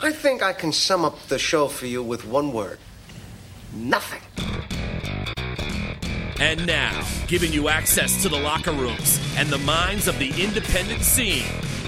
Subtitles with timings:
[0.00, 2.78] I think I can sum up the show for you with one word
[3.74, 4.22] nothing.
[6.40, 11.02] And now, giving you access to the locker rooms and the minds of the independent
[11.02, 11.44] scene,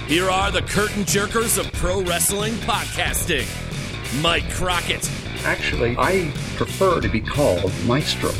[0.07, 3.47] here are the curtain jerkers of pro wrestling podcasting
[4.21, 5.09] Mike Crockett
[5.45, 8.31] Actually, I prefer to be called Maestro.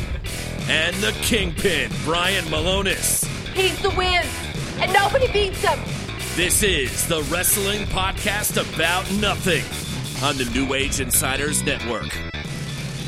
[0.70, 3.26] and the Kingpin, Brian Milonas.
[3.56, 4.24] He's the win,
[4.80, 5.80] and nobody beats him.
[6.42, 9.64] This is the Wrestling Podcast About Nothing
[10.24, 12.18] on the New Age Insiders Network.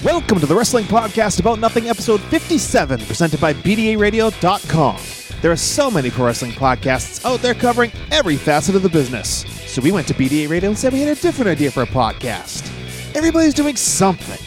[0.04, 5.02] Welcome to the Wrestling Podcast About Nothing, episode 57, presented by BDARadio.com.
[5.42, 9.44] There are so many pro wrestling podcasts out there covering every facet of the business.
[9.66, 11.88] So we went to BDA Radio and said we had a different idea for a
[11.88, 12.68] podcast.
[13.16, 14.46] Everybody's doing something.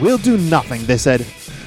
[0.00, 0.84] We'll do nothing.
[0.84, 1.22] They said,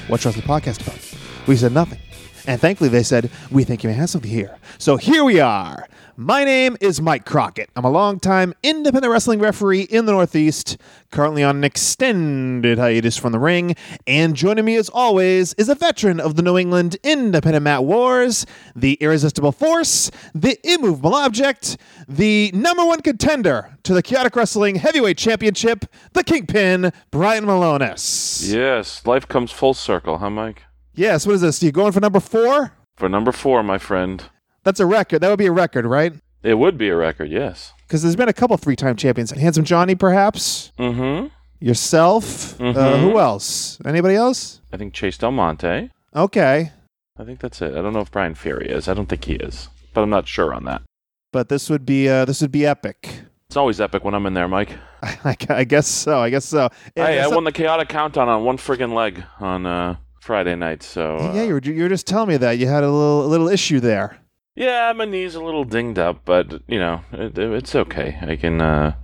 [0.07, 1.45] What's Wrestling Podcast about?
[1.45, 1.99] We said nothing.
[2.47, 4.57] And thankfully, they said, We think you may have something here.
[4.77, 5.89] So here we are.
[6.15, 7.71] My name is Mike Crockett.
[7.75, 10.77] I'm a longtime independent wrestling referee in the Northeast,
[11.09, 13.75] currently on an extended hiatus from the ring.
[14.05, 18.45] And joining me, as always, is a veteran of the New England Independent Mat Wars,
[18.75, 25.17] the irresistible force, the immovable object, the number one contender to the Chaotic Wrestling Heavyweight
[25.17, 25.83] Championship,
[26.13, 28.53] the Kingpin, Brian Milonas.
[28.53, 30.61] Yes, life comes full circle, huh, Mike?
[30.93, 31.63] Yes, what is this?
[31.63, 32.73] You going for number four?
[32.95, 34.23] For number four, my friend.
[34.63, 35.19] That's a record.
[35.19, 36.13] That would be a record, right?
[36.41, 37.73] It would be a record, yes.
[37.87, 39.31] Because there's been a couple three-time champions.
[39.31, 40.71] Handsome Johnny, perhaps.
[40.79, 41.27] Mm-hmm.
[41.59, 42.59] Yourself.
[42.59, 42.99] Uh, Mhm.
[43.01, 43.79] who else?
[43.85, 44.59] Anybody else?
[44.71, 45.89] I think Chase Del Monte.
[46.15, 46.71] Okay,
[47.17, 47.71] I think that's it.
[47.73, 48.87] I don't know if Brian Fury is.
[48.87, 50.81] I don't think he is, but I'm not sure on that.
[51.31, 53.21] but this would be uh, this would be epic.
[53.47, 54.69] It's always epic when I'm in there, Mike.
[55.03, 56.19] I, I guess so.
[56.19, 56.69] I guess so.
[56.95, 61.17] Hey, I won the chaotic countdown on one friggin' leg on uh, Friday night, so
[61.17, 63.29] uh, yeah, you were you were just telling me that you had a little a
[63.29, 64.17] little issue there.
[64.55, 68.17] Yeah, my knee's a little dinged up, but you know, it, it's okay.
[68.21, 68.95] I can uh,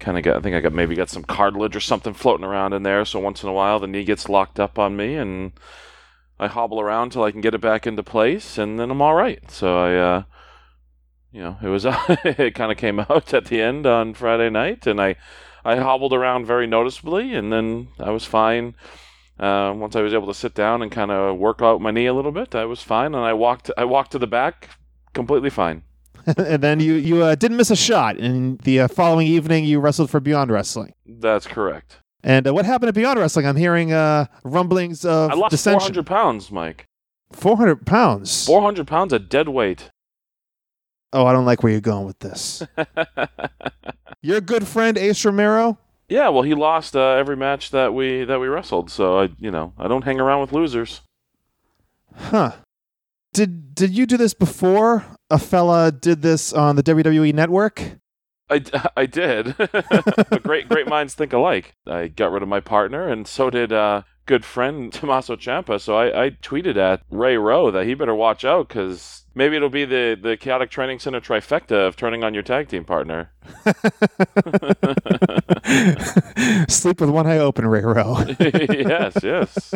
[0.00, 0.36] kind of get.
[0.36, 3.04] I think I got maybe got some cartilage or something floating around in there.
[3.04, 5.52] So once in a while, the knee gets locked up on me, and
[6.40, 9.14] I hobble around till I can get it back into place, and then I'm all
[9.14, 9.48] right.
[9.50, 10.22] So I, uh,
[11.30, 11.86] you know, it was
[12.24, 15.14] it kind of came out at the end on Friday night, and I
[15.64, 18.74] I hobbled around very noticeably, and then I was fine.
[19.38, 22.06] Uh, once I was able to sit down and kind of work out my knee
[22.06, 24.70] a little bit, I was fine, and I walked I walked to the back
[25.14, 25.82] completely fine.
[26.36, 28.18] and then you you uh, didn't miss a shot.
[28.18, 30.92] And the uh, following evening, you wrestled for Beyond Wrestling.
[31.06, 31.98] That's correct.
[32.22, 33.46] And uh, what happened at Beyond Wrestling?
[33.46, 35.80] I'm hearing uh, rumblings of I lost dissension.
[35.80, 36.86] 400 pounds, Mike.
[37.32, 38.46] 400 pounds.
[38.46, 39.90] 400 pounds of dead weight.
[41.12, 42.62] Oh, I don't like where you're going with this.
[44.22, 45.78] Your good friend Ace Romero.
[46.08, 49.50] Yeah, well, he lost uh, every match that we that we wrestled, so I, you
[49.50, 51.02] know, I don't hang around with losers.
[52.14, 52.52] Huh.
[53.32, 55.04] Did did you do this before?
[55.30, 57.98] A fella did this on the WWE network?
[58.50, 58.62] I,
[58.96, 59.54] I did.
[59.58, 61.74] but great great minds think alike.
[61.86, 65.80] I got rid of my partner, and so did uh, good friend Tommaso Ciampa.
[65.80, 69.70] So I, I tweeted at Ray Rowe that he better watch out because maybe it'll
[69.70, 73.30] be the, the chaotic training center trifecta of turning on your tag team partner.
[76.68, 78.24] Sleep with one eye open, Ray Rowe.
[78.40, 79.74] yes, yes.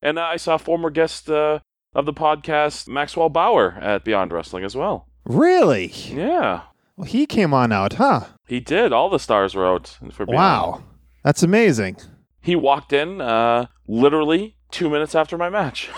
[0.00, 1.58] And I saw former guest uh,
[1.94, 5.08] of the podcast, Maxwell Bauer, at Beyond Wrestling as well.
[5.24, 5.88] really?
[5.88, 6.62] Yeah,
[6.96, 8.26] Well, he came on out, huh?
[8.46, 8.92] he did.
[8.92, 10.36] All the stars were out for Beyond.
[10.36, 10.82] Wow.
[11.24, 11.96] That's amazing.
[12.40, 15.90] He walked in uh, literally two minutes after my match.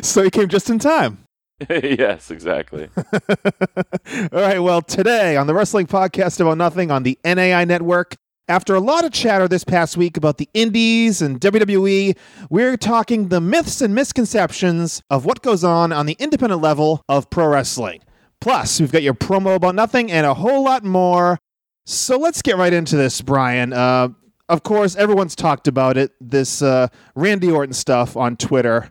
[0.02, 1.24] so he came just in time.
[1.68, 2.88] yes, exactly.
[2.96, 8.16] All right, well, today on the Wrestling Podcast About Nothing on the NAI Network,
[8.50, 12.16] after a lot of chatter this past week about the Indies and WWE,
[12.50, 17.30] we're talking the myths and misconceptions of what goes on on the independent level of
[17.30, 18.00] pro wrestling.
[18.40, 21.38] Plus, we've got your promo about nothing and a whole lot more.
[21.86, 23.72] So let's get right into this, Brian.
[23.72, 24.08] Uh,
[24.50, 28.90] of course, everyone's talked about it, this uh, Randy Orton stuff on Twitter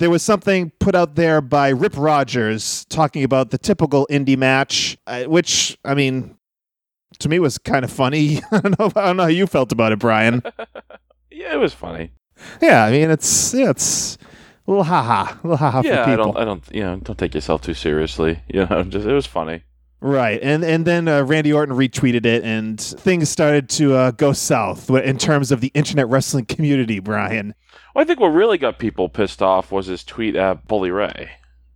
[0.00, 4.96] there was something put out there by Rip Rogers talking about the typical indie match,
[5.06, 6.36] uh, which I mean,
[7.18, 8.40] to me was kind of funny.
[8.50, 8.90] I don't know.
[8.96, 10.42] I don't know how you felt about it, Brian.
[11.30, 12.12] yeah, it was funny.
[12.62, 14.16] yeah, I mean, it's yeah, it's
[14.66, 16.32] a little haha, a little haha yeah, for I people.
[16.32, 18.42] don't, I don't, you know, don't take yourself too seriously.
[18.48, 19.62] You know, just it was funny.
[20.02, 24.32] Right, and and then uh, Randy Orton retweeted it, and things started to uh, go
[24.32, 27.00] south in terms of the internet wrestling community.
[27.00, 27.54] Brian.
[27.94, 31.32] Well, I think what really got people pissed off was his tweet at Bully Ray.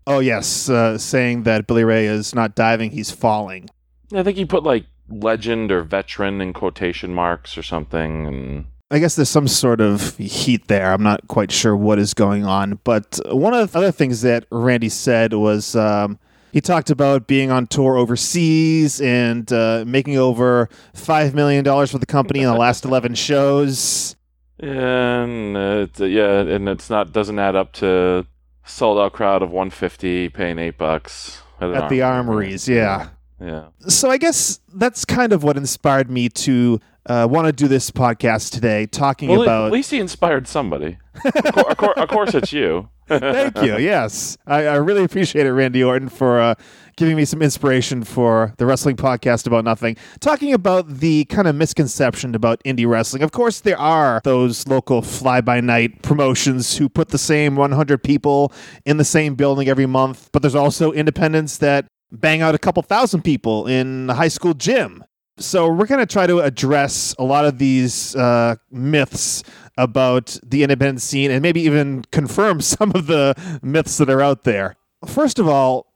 [0.06, 3.68] Oh yes, uh, saying that Bully Ray is not diving; he's falling.
[4.14, 9.00] I think he put like legend or veteran in quotation marks or something, and I
[9.00, 10.92] guess there's some sort of heat there.
[10.92, 12.80] I'm not quite sure what is going on.
[12.84, 16.18] But one of the other things that Randy said was um,
[16.54, 22.06] He talked about being on tour overseas and uh, making over $5 million for the
[22.06, 24.14] company in the last 11 shows.
[24.60, 28.24] And uh, yeah, and it's not doesn't add up to
[28.64, 32.44] sold out crowd of 150 paying eight bucks at, At the armory.
[32.44, 33.08] armories, yeah.
[33.40, 33.70] Yeah.
[33.88, 37.90] So I guess that's kind of what inspired me to uh, want to do this
[37.90, 39.66] podcast today, talking Well, about.
[39.66, 40.98] at least he inspired somebody.
[41.24, 42.88] of, cour- of, cour- of course, it's you.
[43.08, 43.76] Thank you.
[43.76, 46.54] Yes, I, I really appreciate it, Randy Orton, for uh,
[46.96, 49.96] giving me some inspiration for the wrestling podcast about nothing.
[50.20, 53.22] Talking about the kind of misconception about indie wrestling.
[53.22, 58.50] Of course, there are those local fly-by-night promotions who put the same 100 people
[58.86, 62.82] in the same building every month, but there's also independents that bang out a couple
[62.82, 65.04] thousand people in a high school gym.
[65.36, 69.42] So we're going to try to address a lot of these uh, myths
[69.76, 74.44] about the independent scene and maybe even confirm some of the myths that are out
[74.44, 74.76] there.
[75.06, 75.86] First of all,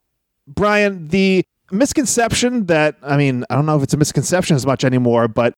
[0.47, 4.85] Brian, the misconception that, I mean, I don't know if it's a misconception as much
[4.85, 5.55] anymore, but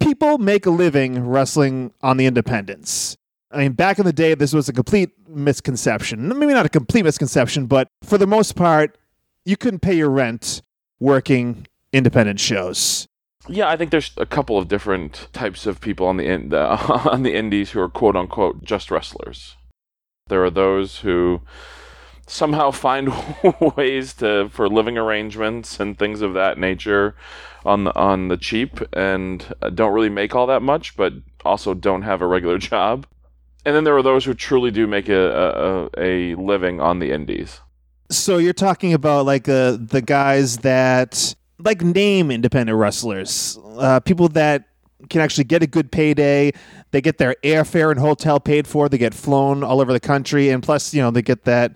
[0.00, 3.16] people make a living wrestling on the independents.
[3.50, 6.28] I mean, back in the day, this was a complete misconception.
[6.38, 8.98] Maybe not a complete misconception, but for the most part,
[9.44, 10.62] you couldn't pay your rent
[10.98, 13.06] working independent shows.
[13.48, 16.76] Yeah, I think there's a couple of different types of people on the in, uh,
[17.10, 19.56] on the indies who are quote unquote just wrestlers.
[20.28, 21.42] There are those who
[22.26, 23.12] somehow find
[23.76, 27.14] ways to for living arrangements and things of that nature
[27.64, 31.12] on the on the cheap and uh, don't really make all that much, but
[31.44, 33.06] also don't have a regular job.
[33.64, 37.12] And then there are those who truly do make a a, a living on the
[37.12, 37.60] indies.
[38.10, 44.28] So you're talking about like uh, the guys that like name independent wrestlers, uh, people
[44.28, 44.64] that
[45.10, 46.52] can actually get a good payday.
[46.90, 48.88] They get their airfare and hotel paid for.
[48.88, 51.74] They get flown all over the country, and plus, you know, they get that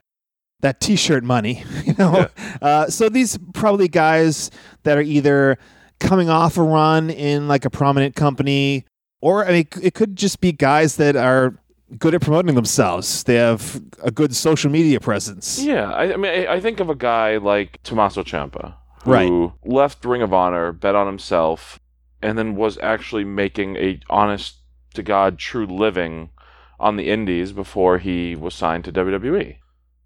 [0.60, 1.64] that T-shirt money.
[1.84, 2.28] You know,
[2.62, 4.50] uh, so these probably guys
[4.84, 5.58] that are either
[5.98, 8.84] coming off a run in like a prominent company,
[9.20, 11.58] or I mean, it could just be guys that are
[11.98, 13.24] good at promoting themselves.
[13.24, 15.62] They have a good social media presence.
[15.62, 18.74] Yeah, I, I mean, I, I think of a guy like Tommaso Ciampa,
[19.04, 19.52] who Right.
[19.64, 21.78] left Ring of Honor, bet on himself,
[22.22, 24.56] and then was actually making a honest
[24.94, 26.30] to God true living
[26.78, 29.56] on the Indies before he was signed to WWE.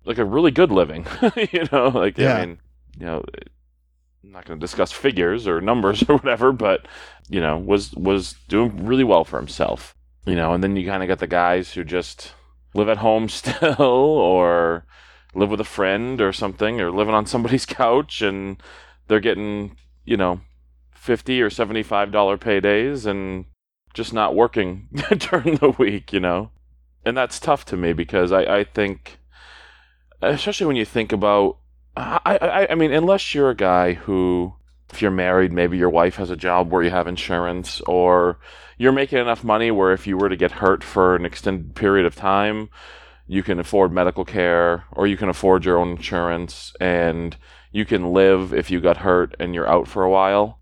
[0.04, 1.06] Like a really good living,
[1.52, 1.88] you know.
[1.88, 2.36] Like Yeah.
[2.36, 2.58] I mean,
[2.98, 3.24] you know,
[4.22, 6.86] I'm not going to discuss figures or numbers or whatever, but
[7.28, 9.94] you know, was was doing really well for himself.
[10.26, 12.32] You know, and then you kind of got the guys who just
[12.74, 14.84] live at home still, or
[15.34, 18.56] live with a friend or something, or living on somebody's couch, and
[19.08, 20.40] they're getting you know
[20.92, 23.46] fifty or seventy five dollar paydays and
[23.92, 26.12] just not working during the week.
[26.12, 26.50] You know,
[27.04, 29.18] and that's tough to me because I I think,
[30.22, 31.58] especially when you think about
[31.96, 34.54] I, I, I mean, unless you're a guy who,
[34.92, 38.38] if you're married, maybe your wife has a job where you have insurance, or
[38.78, 42.06] you're making enough money where if you were to get hurt for an extended period
[42.06, 42.68] of time,
[43.26, 47.36] you can afford medical care, or you can afford your own insurance, and
[47.72, 50.60] you can live if you got hurt and you're out for a while.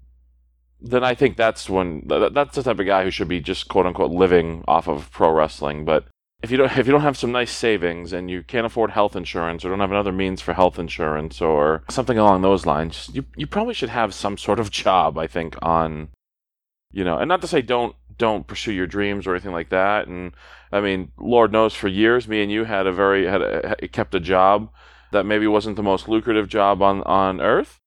[0.81, 3.87] Then I think that's when that's the type of guy who should be just quote
[3.87, 5.85] unquote living off of pro wrestling.
[5.85, 6.07] But
[6.43, 9.15] if you don't if you don't have some nice savings and you can't afford health
[9.15, 13.25] insurance or don't have another means for health insurance or something along those lines, you
[13.37, 15.19] you probably should have some sort of job.
[15.19, 16.09] I think on,
[16.91, 20.07] you know, and not to say don't don't pursue your dreams or anything like that.
[20.07, 20.33] And
[20.71, 24.15] I mean, Lord knows, for years, me and you had a very had a, kept
[24.15, 24.71] a job
[25.13, 27.79] that maybe wasn't the most lucrative job on on earth,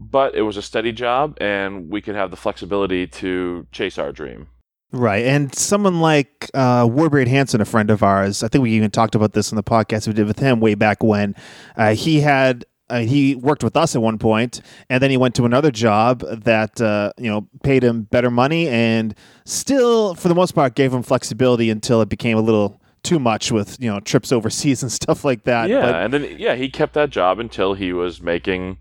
[0.00, 4.12] but it was a steady job, and we could have the flexibility to chase our
[4.12, 4.48] dream.
[4.92, 5.24] Right.
[5.24, 9.16] And someone like uh, Warbeard Hanson, a friend of ours, I think we even talked
[9.16, 11.34] about this in the podcast we did with him way back when.
[11.76, 12.64] Uh, he had.
[12.90, 14.60] Uh, he worked with us at one point,
[14.90, 18.68] and then he went to another job that uh, you know paid him better money,
[18.68, 19.14] and
[19.46, 23.50] still, for the most part, gave him flexibility until it became a little too much
[23.52, 25.68] with you know trips overseas and stuff like that.
[25.70, 28.78] yeah, But- and then yeah, he kept that job until he was making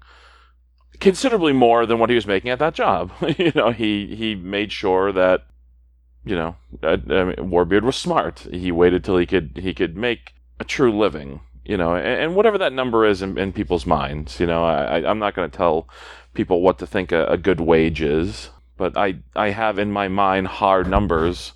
[1.00, 3.12] considerably more than what he was making at that job.
[3.38, 5.46] you know, he he made sure that
[6.26, 8.48] you know, I, I mean, Warbeard was smart.
[8.52, 11.42] He waited till he could he could make a true living.
[11.66, 14.40] You know, and, and whatever that number is in, in people's minds.
[14.40, 15.88] You know, I, I'm not going to tell
[16.34, 20.08] people what to think a, a good wage is, but I I have in my
[20.08, 21.54] mind hard numbers.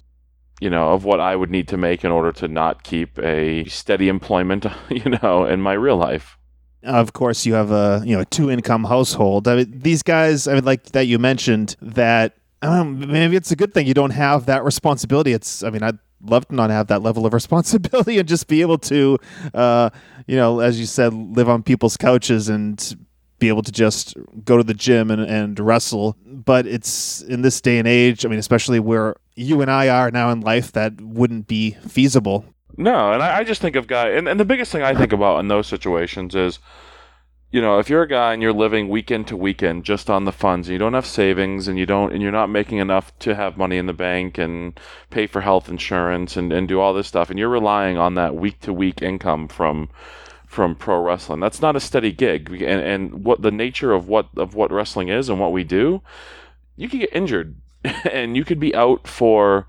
[0.60, 3.66] You know, of what I would need to make in order to not keep a
[3.66, 4.66] steady employment.
[4.90, 6.38] You know, in my real life.
[6.84, 9.48] of course you have a you know two income household.
[9.48, 12.34] I mean, these guys, I mean, like that you mentioned that.
[12.64, 15.32] Know, maybe it's a good thing you don't have that responsibility.
[15.32, 18.62] It's, I mean, I, love to not have that level of responsibility and just be
[18.62, 19.18] able to,
[19.54, 19.90] uh,
[20.26, 22.98] you know, as you said, live on people's couches and
[23.40, 26.18] be able to just go to the gym and, and wrestle.
[26.26, 30.10] But it's in this day and age, I mean, especially where you and I are
[30.12, 32.46] now in life, that wouldn't be feasible.
[32.78, 35.12] No, and I, I just think of guy, and, and the biggest thing I think
[35.12, 36.60] about in those situations is,
[37.50, 40.34] you know, if you're a guy and you're living weekend to weekend just on the
[40.34, 43.36] funds, and you don't have savings, and you don't, and you're not making enough to
[43.36, 44.78] have money in the bank and
[45.10, 48.36] pay for health insurance and, and do all this stuff, and you're relying on that
[48.36, 49.90] week to week income from
[50.46, 51.40] from pro wrestling.
[51.40, 55.08] That's not a steady gig, and, and what the nature of what of what wrestling
[55.08, 56.02] is and what we do,
[56.76, 57.56] you could get injured,
[58.12, 59.68] and you could be out for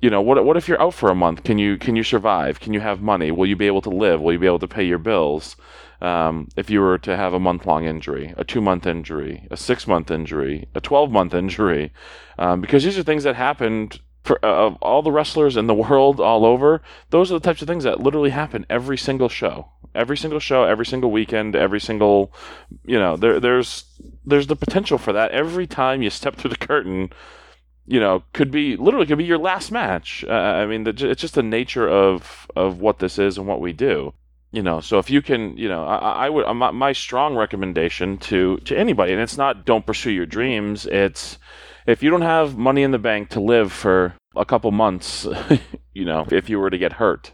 [0.00, 1.42] you know what what if you're out for a month?
[1.42, 2.60] Can you can you survive?
[2.60, 3.32] Can you have money?
[3.32, 4.20] Will you be able to live?
[4.20, 5.56] Will you be able to pay your bills
[6.02, 9.56] um, if you were to have a month long injury a two month injury a
[9.56, 11.92] six month injury a 12 month injury
[12.38, 16.20] um, because these are things that happened for uh, all the wrestlers in the world
[16.20, 20.16] all over those are the types of things that literally happen every single show every
[20.16, 22.32] single show every single weekend every single
[22.84, 23.84] you know there there's
[24.24, 27.10] there's the potential for that every time you step through the curtain
[27.84, 30.24] you know, could be literally could be your last match.
[30.28, 33.60] Uh, I mean, the, it's just the nature of of what this is and what
[33.60, 34.14] we do.
[34.52, 38.18] You know, so if you can, you know, I, I would my, my strong recommendation
[38.18, 40.84] to to anybody, and it's not don't pursue your dreams.
[40.86, 41.38] It's
[41.86, 45.26] if you don't have money in the bank to live for a couple months,
[45.94, 47.32] you know, if you were to get hurt,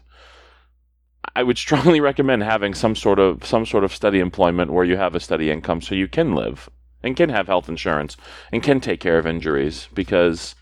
[1.35, 4.97] I would strongly recommend having some sort of some sort of steady employment where you
[4.97, 6.69] have a steady income so you can live
[7.03, 8.17] and can have health insurance
[8.51, 10.55] and can take care of injuries because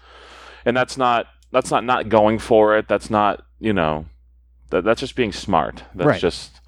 [0.65, 4.05] and that's not that's not not going for it that's not you know
[4.69, 6.21] that, that's just being smart that's Right.
[6.21, 6.61] just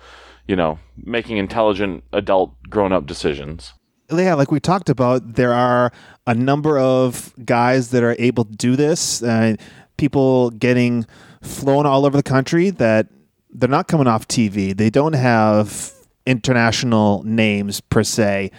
[0.47, 3.73] you know making intelligent adult grown up decisions
[4.11, 5.91] Yeah, like we talked about, there are
[6.25, 9.21] a number of guys that are able to do this.
[9.21, 9.53] Uh,
[9.97, 11.05] people getting
[11.43, 13.05] flown all over the country that
[13.53, 14.75] they're not coming off TV.
[14.75, 15.93] They don't have
[16.25, 18.49] international names per se.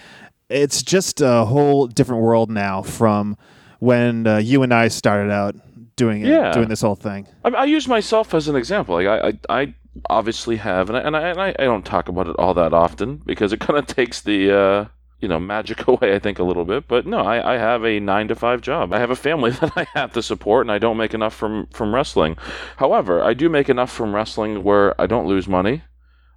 [0.49, 3.35] It's just a whole different world now from
[3.79, 5.55] when uh, you and I started out
[5.95, 6.51] doing it, Yeah.
[6.51, 7.27] doing this whole thing.
[7.43, 8.95] I, I use myself as an example.
[8.95, 9.75] Like I, I, I
[10.09, 13.21] obviously have, and I, and I, and I, don't talk about it all that often
[13.25, 14.85] because it kind of takes the, uh,
[15.19, 16.15] you know, magic away.
[16.15, 16.87] I think a little bit.
[16.87, 18.93] But no, I, I have a nine to five job.
[18.93, 21.67] I have a family that I have to support, and I don't make enough from
[21.71, 22.37] from wrestling.
[22.77, 25.83] However, I do make enough from wrestling where I don't lose money.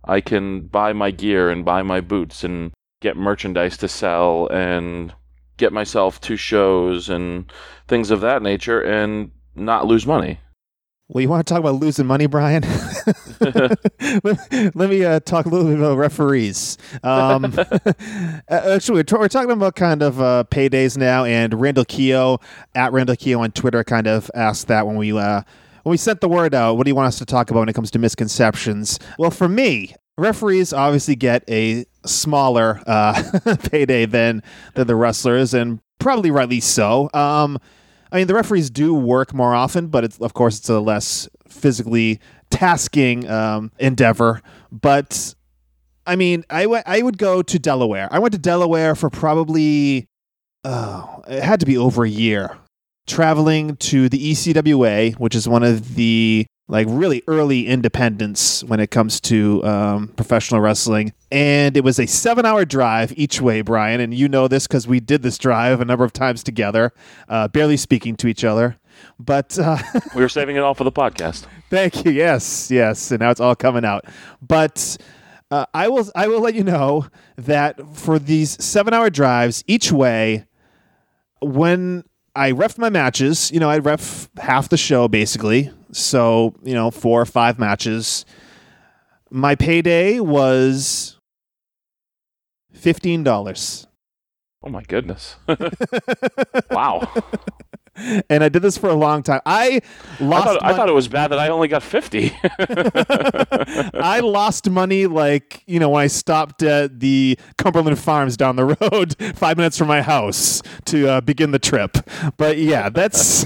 [0.07, 5.15] I can buy my gear and buy my boots and get merchandise to sell and
[5.57, 7.51] get myself to shows and
[7.89, 10.41] things of that nature and not lose money.
[11.09, 12.63] Well, you want to talk about losing money, Brian?
[13.41, 16.79] let, let me uh, talk a little bit about referees.
[17.03, 17.45] Um,
[18.49, 22.41] actually, we're, t- we're talking about kind of uh, paydays now, and Randall Keogh
[22.75, 25.43] at Randall Keogh on Twitter kind of asked that when we uh,
[25.83, 26.79] when we sent the word out.
[26.79, 28.99] What do you want us to talk about when it comes to misconceptions?
[29.19, 33.23] Well, for me, referees obviously get a smaller uh,
[33.71, 34.43] payday than
[34.75, 37.11] than the wrestlers, and probably rightly so.
[37.13, 37.59] Um,
[38.15, 41.29] I mean, the referees do work more often, but it's of course it's a less
[41.49, 44.41] physically tasking um, endeavor.
[44.71, 45.35] But
[46.07, 48.09] I mean, I went- I would go to Delaware.
[48.13, 50.07] I went to Delaware for probably
[50.63, 52.57] oh, it had to be over a year,
[53.09, 58.91] traveling to the ECWA, which is one of the like really early independence when it
[58.91, 61.13] comes to um, professional wrestling.
[61.31, 64.01] And it was a seven hour drive each way, Brian.
[64.01, 66.93] And you know this because we did this drive a number of times together,
[67.29, 68.79] uh, barely speaking to each other.
[69.19, 69.79] But uh,
[70.15, 71.47] We were saving it all for the podcast.
[71.69, 72.13] Thank you.
[72.13, 73.11] Yes, yes.
[73.11, 74.05] And now it's all coming out.
[74.41, 74.97] But
[75.51, 77.07] uh, I will I will let you know
[77.37, 80.47] that for these seven hour drives each way,
[81.43, 82.05] when
[82.35, 85.71] I ref my matches, you know, I ref half the show basically.
[85.95, 88.25] So, you know, four or five matches.
[89.31, 91.19] My payday was
[92.73, 93.87] fifteen dollars.
[94.65, 95.37] Oh my goodness!
[96.71, 97.13] wow.
[98.31, 99.41] And I did this for a long time.
[99.47, 99.81] I
[100.21, 102.33] I lost thought, I thought it was bad that I only got fifty.
[103.95, 108.65] I lost money like, you know, when I stopped at the Cumberland Farms down the
[108.81, 111.99] road, five minutes from my house to uh, begin the trip.
[112.37, 113.45] But yeah, that's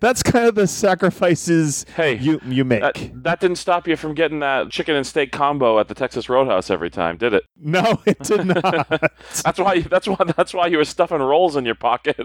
[0.00, 2.80] that's kind of the sacrifices Hey, you you make.
[2.80, 6.28] that, that didn't stop you from getting that chicken and steak combo at the Texas
[6.28, 7.44] Roadhouse every time, did it?
[7.60, 8.88] no, it did not.
[9.44, 9.80] That's why.
[9.80, 10.16] That's why.
[10.36, 12.18] That's why you were stuffing rolls in your pocket.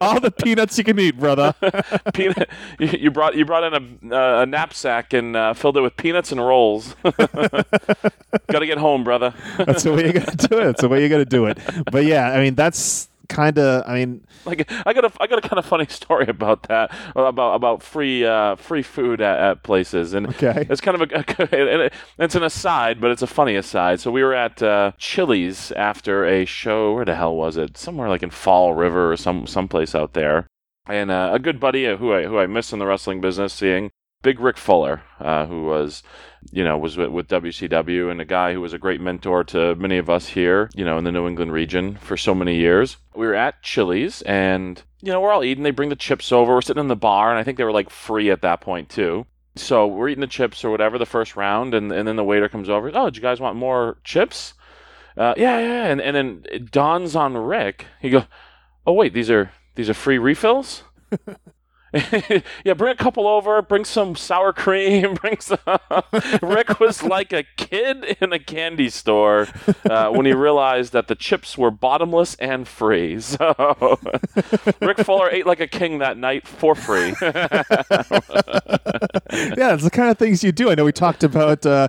[0.00, 1.54] All the peanuts you can eat, brother.
[2.14, 2.48] Peanut.
[2.78, 3.36] You, you brought.
[3.36, 6.94] You brought in a, uh, a knapsack and uh, filled it with peanuts and rolls.
[7.04, 9.34] Got to get home, brother.
[9.58, 10.64] That's the way you got to do it.
[10.64, 11.58] That's the way you got to do it.
[11.90, 13.82] But yeah, I mean, that's kind of.
[13.86, 16.94] I mean, Like I got a I got a kind of funny story about that
[17.16, 20.66] about about free uh, free food at, at places and Okay.
[20.70, 24.00] it's kind of a, it's an aside but it's a funny aside.
[24.00, 26.94] So we were at uh, Chili's after a show.
[26.94, 27.76] Where the hell was it?
[27.76, 30.46] Somewhere like in Fall River or some someplace out there.
[30.86, 33.90] And uh, a good buddy who I who I miss in the wrestling business seeing
[34.24, 36.02] Big Rick Fuller, uh, who was
[36.52, 39.74] you know, was with, with WCW and a guy who was a great mentor to
[39.76, 42.96] many of us here, you know, in the New England region for so many years.
[43.14, 45.64] We were at Chili's and, you know, we're all eating.
[45.64, 46.54] They bring the chips over.
[46.54, 48.88] We're sitting in the bar, and I think they were like free at that point,
[48.88, 49.26] too.
[49.56, 52.48] So we're eating the chips or whatever the first round, and, and then the waiter
[52.48, 52.90] comes over.
[52.92, 54.54] Oh, do you guys want more chips?
[55.16, 55.86] Uh, yeah, yeah.
[55.86, 57.86] And, and then it dawns on Rick.
[58.00, 58.24] He goes,
[58.86, 60.82] Oh, wait, these are these are free refills?
[62.64, 63.62] yeah, bring a couple over.
[63.62, 65.14] Bring some sour cream.
[65.24, 65.58] Bring some.
[66.42, 69.48] Rick was like a kid in a candy store
[69.88, 73.04] uh, when he realized that the chips were bottomless and free.
[73.34, 73.98] So
[74.80, 77.14] Rick Fuller ate like a king that night for free.
[77.20, 77.34] yeah,
[79.74, 80.70] it's the kind of things you do.
[80.70, 81.88] I know we talked about uh,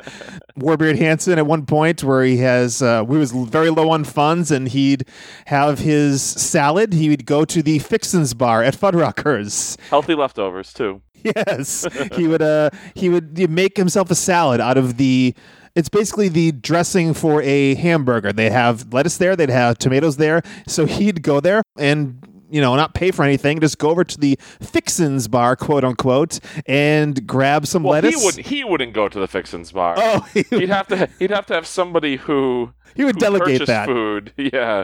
[0.57, 4.51] Warbeard Hanson at one point where he has uh, we was very low on funds
[4.51, 5.05] and he'd
[5.47, 6.93] have his salad.
[6.93, 9.77] He would go to the Fixins bar at Fuddruckers.
[9.95, 11.01] Healthy leftovers too.
[11.23, 12.43] Yes, he would.
[12.43, 15.33] Uh, he would make himself a salad out of the.
[15.73, 18.31] It's basically the dressing for a hamburger.
[18.31, 19.35] They have lettuce there.
[19.35, 20.43] They'd have tomatoes there.
[20.67, 23.59] So he'd go there and you know not pay for anything.
[23.59, 28.19] Just go over to the Fixins bar, quote unquote, and grab some Well, lettuce.
[28.19, 28.45] he wouldn't.
[28.47, 29.95] he wouldn't go to the Fixins bar.
[29.97, 33.65] Oh, he, he'd have to he'd have to have somebody who He would who delegate
[33.67, 33.85] that.
[33.87, 34.31] food.
[34.37, 34.83] Yeah,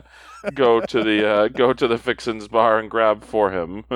[0.56, 3.84] go to the uh, go to the Fixins bar and grab for him.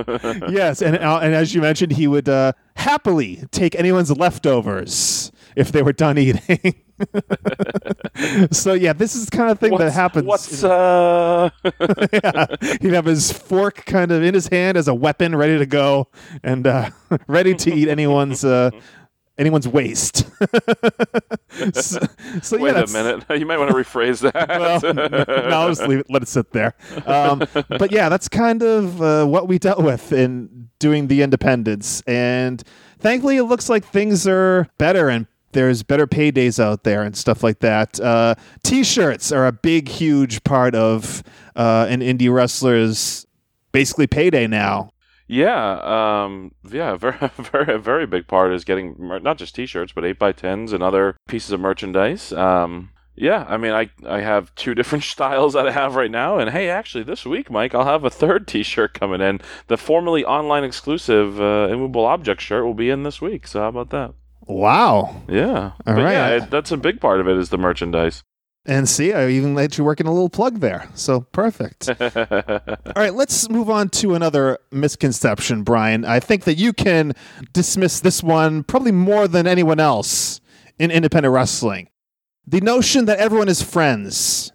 [0.50, 5.72] yes, and uh, and as you mentioned, he would uh, happily take anyone's leftovers if
[5.72, 6.76] they were done eating.
[8.52, 10.26] so yeah, this is the kind of thing that happens.
[10.26, 11.50] What's uh?
[12.14, 12.46] yeah.
[12.82, 16.08] He'd have his fork kind of in his hand as a weapon, ready to go
[16.44, 16.90] and uh,
[17.28, 18.72] ready to eat anyone's uh,
[19.38, 20.26] anyone's waste.
[21.74, 22.00] so,
[22.42, 23.26] so yeah, Wait a minute.
[23.30, 24.48] You might want to rephrase that.
[24.48, 24.94] well,
[25.50, 26.76] no, I'll just leave it, let it sit there.
[27.06, 32.02] Um, but yeah, that's kind of uh, what we dealt with in doing the independence.
[32.02, 32.64] And
[33.00, 37.42] thankfully, it looks like things are better and there's better paydays out there and stuff
[37.42, 38.00] like that.
[38.00, 41.24] Uh, t-shirts are a big, huge part of
[41.56, 43.26] uh, an indie wrestler's
[43.72, 44.92] basically payday now.
[45.28, 45.80] Yeah,
[46.26, 50.20] um, yeah, very, very, very big part is getting mer- not just T-shirts, but eight
[50.20, 52.32] by tens and other pieces of merchandise.
[52.34, 56.38] Um, yeah, I mean, I I have two different styles that I have right now,
[56.38, 59.40] and hey, actually, this week, Mike, I'll have a third T-shirt coming in.
[59.68, 63.48] The formerly online exclusive uh, immovable object shirt will be in this week.
[63.48, 64.14] So how about that?
[64.48, 65.24] Wow.
[65.28, 66.12] Yeah, All but right.
[66.14, 68.24] yeah, it, that's a big part of it is the merchandise.
[68.68, 70.90] And see, I even let you work in a little plug there.
[70.96, 71.88] So perfect.
[72.02, 76.04] All right, let's move on to another misconception, Brian.
[76.04, 77.14] I think that you can
[77.54, 80.42] dismiss this one probably more than anyone else
[80.80, 81.90] in independent wrestling.
[82.48, 84.52] The notion that everyone is friends.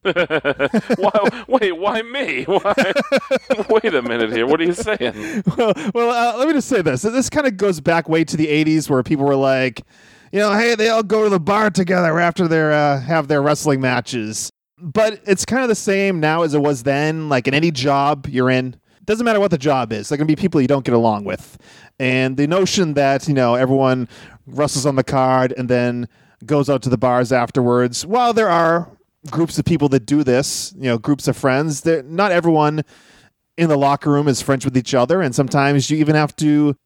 [0.02, 2.44] why, wait, why me?
[2.44, 2.74] Why?
[3.68, 4.46] wait a minute here.
[4.46, 5.42] What are you saying?
[5.56, 7.02] well, well uh, let me just say this.
[7.02, 9.82] This kind of goes back way to the 80s where people were like,
[10.32, 13.42] you know, hey, they all go to the bar together after their uh, have their
[13.42, 14.50] wrestling matches.
[14.80, 17.28] But it's kind of the same now as it was then.
[17.28, 20.08] Like in any job you're in, doesn't matter what the job is.
[20.10, 21.58] There can be people you don't get along with,
[21.98, 24.08] and the notion that you know everyone
[24.46, 26.08] wrestles on the card and then
[26.46, 28.06] goes out to the bars afterwards.
[28.06, 28.88] While there are
[29.30, 32.84] groups of people that do this, you know, groups of friends, there not everyone
[33.56, 36.76] in the locker room is friends with each other, and sometimes you even have to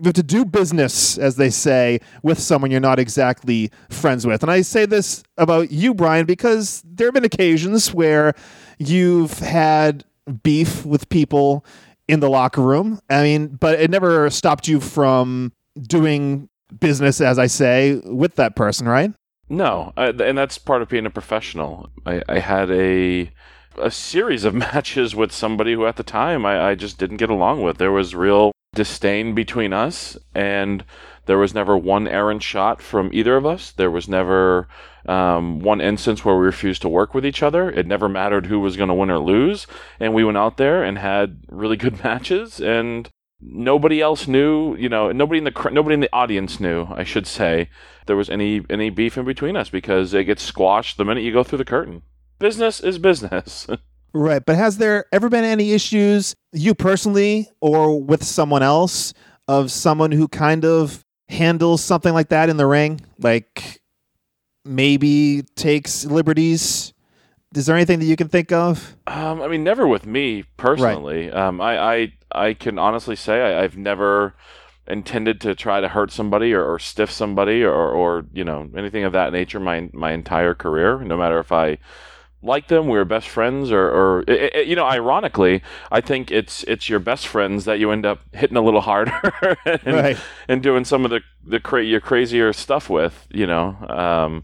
[0.00, 4.42] you have to do business, as they say, with someone you're not exactly friends with.
[4.42, 8.32] And I say this about you, Brian, because there have been occasions where
[8.78, 10.04] you've had
[10.42, 11.66] beef with people
[12.08, 12.98] in the locker room.
[13.10, 18.56] I mean, but it never stopped you from doing business, as I say, with that
[18.56, 19.12] person, right?
[19.50, 21.90] No, I, and that's part of being a professional.
[22.06, 23.32] I, I had a
[23.76, 27.30] a series of matches with somebody who, at the time, I, I just didn't get
[27.30, 27.78] along with.
[27.78, 30.84] There was real disdain between us, and
[31.26, 33.72] there was never one errant shot from either of us.
[33.72, 34.68] There was never
[35.06, 37.70] um, one instance where we refused to work with each other.
[37.70, 39.66] It never mattered who was going to win or lose,
[39.98, 43.08] and we went out there and had really good matches and.
[43.42, 45.12] Nobody else knew, you know.
[45.12, 47.68] Nobody in the nobody in the audience knew, I should say,
[48.06, 51.32] there was any any beef in between us because it gets squashed the minute you
[51.32, 52.02] go through the curtain.
[52.38, 53.66] Business is business.
[54.12, 54.44] Right.
[54.44, 59.14] But has there ever been any issues, you personally or with someone else,
[59.46, 63.00] of someone who kind of handles something like that in the ring?
[63.20, 63.80] Like
[64.64, 66.92] maybe takes liberties
[67.54, 68.96] Is there anything that you can think of?
[69.06, 71.30] Um, I mean, never with me personally.
[71.30, 74.34] Um, I, I I can honestly say I, I've never
[74.86, 79.04] intended to try to hurt somebody or, or stiff somebody or, or you know anything
[79.04, 80.98] of that nature my my entire career.
[80.98, 81.78] No matter if I
[82.42, 85.62] like them, we were best friends, or, or it, it, you know, ironically,
[85.92, 89.56] I think it's it's your best friends that you end up hitting a little harder
[89.66, 90.16] and, Right.
[90.48, 93.26] and doing some of the the cra- your crazier stuff with.
[93.30, 94.42] You know, um,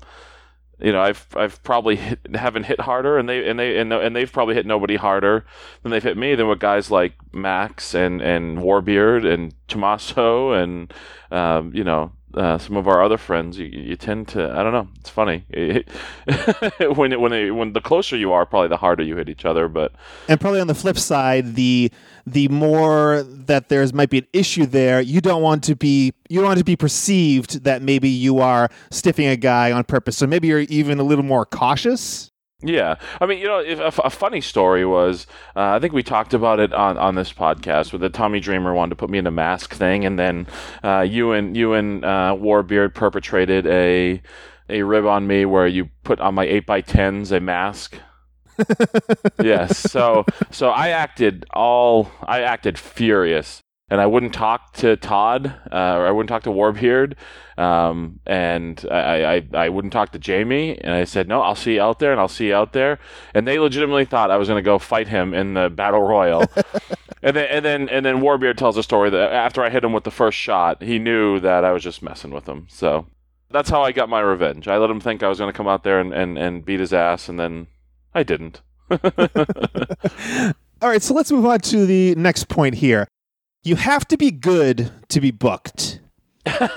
[0.79, 4.15] you know, I've I've probably hit, haven't hit harder, and they and they and, and
[4.15, 5.47] they've probably hit nobody harder
[5.83, 10.93] than they've hit me than with guys like Max and and Warbeard and Tommaso and
[11.31, 12.13] um, you know.
[12.35, 15.45] Uh, some of our other friends, you, you tend to, I don't know, it's funny.
[16.95, 19.45] when it, when it, when the closer you are, probably the harder you hit each
[19.45, 19.69] other.
[19.69, 19.93] But
[20.29, 21.91] And probably on the flip side, the
[22.27, 26.41] the more that there's might be an issue there, you don't want to be you
[26.41, 30.17] don't want to be perceived that maybe you are stiffing a guy on purpose.
[30.17, 32.33] So maybe you're even a little more cautious.
[32.63, 36.03] Yeah, I mean, you know, if, a, a funny story was, uh, I think we
[36.03, 39.19] talked about it on, on this podcast, where the Tommy Dreamer wanted to put me
[39.19, 40.47] in a mask thing, and then
[40.83, 44.23] uh, you and you and uh, Warbeard perpetrated a
[44.71, 47.99] a rib on me where you put on my eight by tens a mask.
[49.39, 55.47] yes, so so I acted all I acted furious, and I wouldn't talk to Todd,
[55.71, 57.15] uh, or I wouldn't talk to Warbeard,
[57.57, 61.75] um, and I, I I wouldn't talk to Jamie, and I said no, I'll see
[61.75, 62.99] you out there, and I'll see you out there,
[63.35, 66.45] and they legitimately thought I was going to go fight him in the battle royal.
[67.23, 69.93] And then, and then, and then Warbeard tells a story that after I hit him
[69.93, 72.67] with the first shot, he knew that I was just messing with him.
[72.71, 73.07] So
[73.51, 74.69] that's how I got my revenge.
[74.69, 76.79] I let him think I was going to come out there and, and, and beat
[76.79, 77.67] his ass, and then
[78.15, 78.61] I didn't.
[78.91, 83.09] All right, so let's move on to the next point here.
[83.67, 85.99] You have to be good to be booked.
[86.47, 86.71] let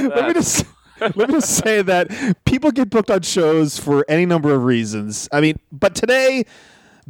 [0.00, 0.64] me just
[0.98, 5.28] let me just say that people get booked on shows for any number of reasons.
[5.30, 6.46] I mean, but today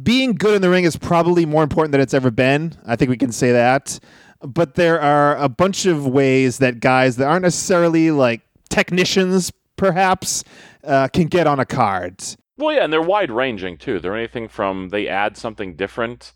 [0.03, 2.77] being good in the ring is probably more important than it's ever been.
[2.85, 3.97] I think we can say that.
[4.41, 10.43] But there are a bunch of ways that guys that aren't necessarily like technicians, perhaps,
[10.83, 12.21] uh, can get on a card.
[12.59, 13.99] Well, yeah, and they're wide ranging too.
[13.99, 16.33] They're anything from they add something different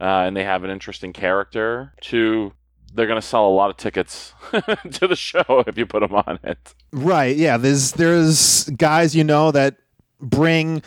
[0.00, 2.52] uh, and they have an interesting character to
[2.94, 4.32] they're going to sell a lot of tickets
[4.90, 6.74] to the show if you put them on it.
[6.92, 7.36] Right.
[7.36, 7.58] Yeah.
[7.58, 9.76] There's there's guys you know that
[10.18, 10.82] bring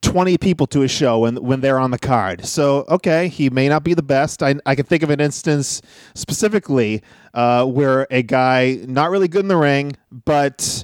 [0.00, 2.46] 20 people to a show when when they're on the card.
[2.46, 4.42] So okay, he may not be the best.
[4.42, 5.82] I I can think of an instance
[6.14, 7.02] specifically
[7.34, 10.82] uh, where a guy not really good in the ring, but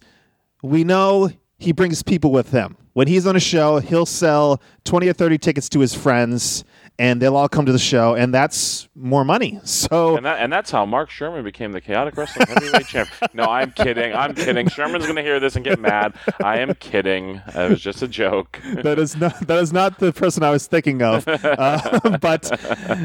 [0.63, 1.31] we know
[1.63, 2.77] he brings people with him.
[2.93, 6.65] When he's on a show, he'll sell 20 or 30 tickets to his friends
[6.99, 9.61] and they'll all come to the show and that's more money.
[9.73, 13.31] So And that and that's how Mark Sherman became the chaotic wrestling heavyweight champion.
[13.33, 14.13] No, I'm kidding.
[14.15, 14.69] I'm kidding.
[14.69, 16.15] Sherman's going to hear this and get mad.
[16.43, 17.41] I am kidding.
[17.55, 18.61] It was just a joke.
[18.83, 21.27] that is not that is not the person I was thinking of.
[21.63, 22.51] Uh, but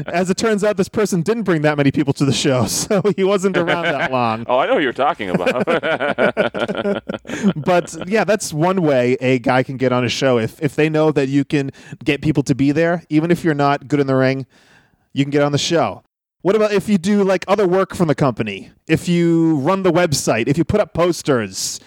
[0.08, 3.02] as it turns out, this person didn't bring that many people to the show, so
[3.16, 4.44] he wasn't around that long.
[4.48, 5.64] Oh, I know who you're talking about.
[7.56, 10.88] But yeah, that's one way a guy can get on a show if if they
[10.88, 11.70] know that you can
[12.04, 14.46] get people to be there, even if you're not good in the ring,
[15.12, 16.02] you can get on the show.
[16.42, 18.70] What about if you do like other work from the company?
[18.86, 21.80] If you run the website, if you put up posters,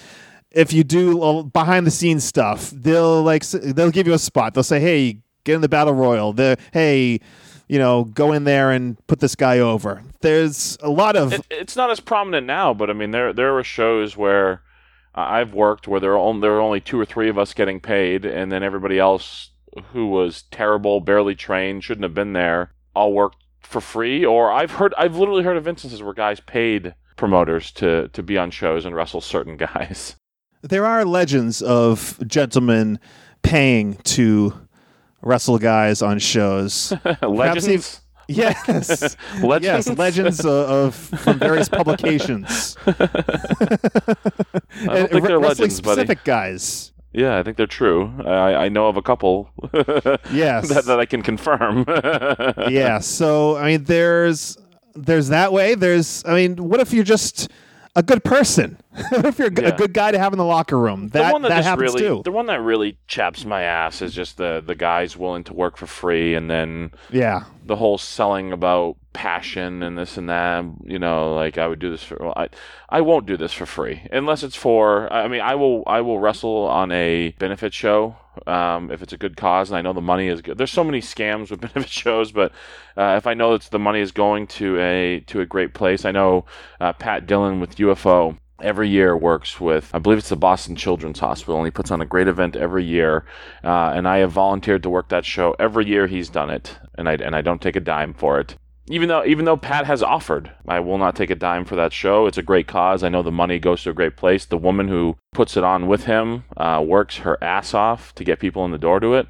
[0.52, 4.54] if you do behind the scenes stuff, they'll like they'll give you a spot.
[4.54, 7.22] They'll say, "Hey, get in the battle royal." The hey,
[7.70, 10.04] you know, go in there and put this guy over.
[10.20, 13.54] There's a lot of it, it's not as prominent now, but I mean, there there
[13.54, 14.62] were shows where
[15.16, 17.54] uh, I've worked where there were only, there were only two or three of us
[17.54, 19.51] getting paid, and then everybody else
[19.94, 24.26] who was terrible, barely trained, shouldn't have been there, all worked for free.
[24.26, 28.38] Or I've heard, I've literally heard of instances where guys paid promoters to to be
[28.38, 30.16] on shows and wrestle certain guys.
[30.64, 33.00] there are legends of gentlemen
[33.44, 34.54] paying to
[35.22, 36.94] wrestle guys on shows.
[37.22, 38.02] Legends.
[38.28, 39.88] Yes, Legends?
[39.88, 42.78] yes, legends of, of from various publications.
[42.88, 42.94] I
[44.86, 46.02] don't think they're legends, buddy.
[46.02, 46.91] specific guys.
[47.14, 48.12] Yeah, I think they're true.
[48.26, 49.50] I, I know of a couple.
[50.32, 50.70] Yes.
[50.70, 51.86] that, that I can confirm.
[52.72, 53.00] yeah.
[53.00, 54.58] So I mean, there's
[54.96, 55.76] there's that way.
[55.76, 57.50] There's I mean, what if you're just
[57.96, 58.78] a good person?
[59.12, 59.76] if you're a g- a Yeah.
[59.78, 61.10] good guy to have in the locker room?
[61.10, 62.22] That the one that, that happens really, too.
[62.26, 65.78] the one that really chaps my ass is just the the guys willing to work
[65.78, 67.44] for free, and then Yeah.
[67.66, 70.66] the whole selling about passion and this and that.
[70.84, 72.18] You know, like I would do this for.
[72.20, 72.50] Well, I
[72.90, 75.12] I won't do this for free unless it's for.
[75.12, 79.18] I mean, I will I will wrestle on a benefit show um, if it's a
[79.18, 80.58] good cause, and I know the money is good.
[80.58, 82.52] There's so many scams with benefit shows, but
[82.98, 86.04] uh, if I know that the money is going to a to a great place,
[86.04, 86.46] I know
[86.82, 91.20] uh, Pat Dillon with UFO every year works with, I believe it's the Boston Children's
[91.20, 93.26] Hospital, and he puts on a great event every year.
[93.64, 97.08] Uh, and I have volunteered to work that show every year he's done it, and
[97.10, 98.56] I and I don't take a dime for it.
[98.88, 101.94] Even though even though Pat has offered, I will not take a dime for that
[101.94, 102.26] show.
[102.26, 103.04] It's a great cause.
[103.04, 104.46] I know the money goes to a great place.
[104.46, 108.40] The woman who puts it on with him uh, works her ass off to get
[108.40, 109.28] people in the door to it.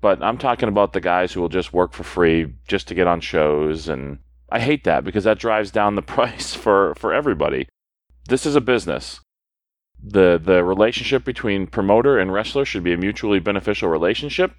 [0.00, 3.06] But I'm talking about the guys who will just work for free just to get
[3.06, 4.18] on shows and
[4.50, 7.66] I hate that because that drives down the price for, for everybody.
[8.28, 9.20] This is a business.
[10.02, 14.52] The the relationship between promoter and wrestler should be a mutually beneficial relationship.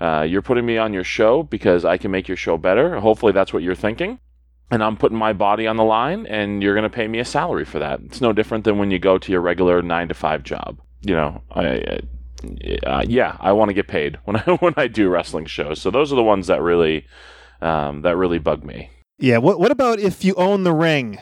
[0.00, 3.00] Uh, you're putting me on your show because I can make your show better.
[3.00, 4.20] Hopefully, that's what you're thinking.
[4.70, 7.24] And I'm putting my body on the line, and you're going to pay me a
[7.24, 8.00] salary for that.
[8.00, 10.80] It's no different than when you go to your regular nine to five job.
[11.02, 12.00] You know, I, I
[12.86, 15.80] uh, yeah, I want to get paid when I when I do wrestling shows.
[15.80, 17.06] So those are the ones that really
[17.60, 18.90] um, that really bug me.
[19.18, 19.38] Yeah.
[19.38, 21.18] What What about if you own the ring?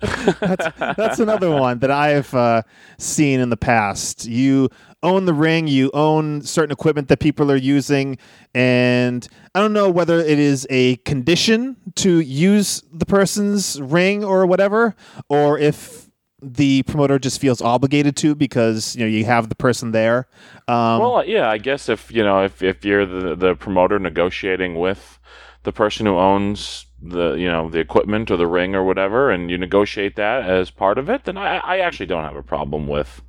[0.00, 2.62] That's, that's another one that I've uh,
[2.98, 4.26] seen in the past.
[4.26, 4.68] You
[5.02, 8.18] own the ring, you own certain equipment that people are using,
[8.54, 14.46] and I don't know whether it is a condition to use the person's ring or
[14.46, 14.94] whatever,
[15.28, 16.06] or if
[16.42, 20.28] the promoter just feels obligated to because you know you have the person there.
[20.68, 24.76] Um, well, yeah, I guess if you know if if you're the the promoter negotiating
[24.76, 25.18] with
[25.62, 29.50] the person who owns the you know the equipment or the ring or whatever, and
[29.50, 32.86] you negotiate that as part of it, then I, I actually don't have a problem
[32.86, 33.22] with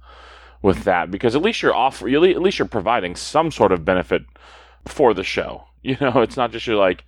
[0.62, 4.24] with that because at least you're offering at least you're providing some sort of benefit
[4.86, 5.63] for the show.
[5.84, 7.06] You know, it's not just you're like,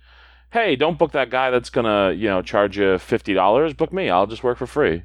[0.52, 3.74] hey, don't book that guy that's gonna you know charge you fifty dollars.
[3.74, 4.08] Book me.
[4.08, 5.02] I'll just work for free.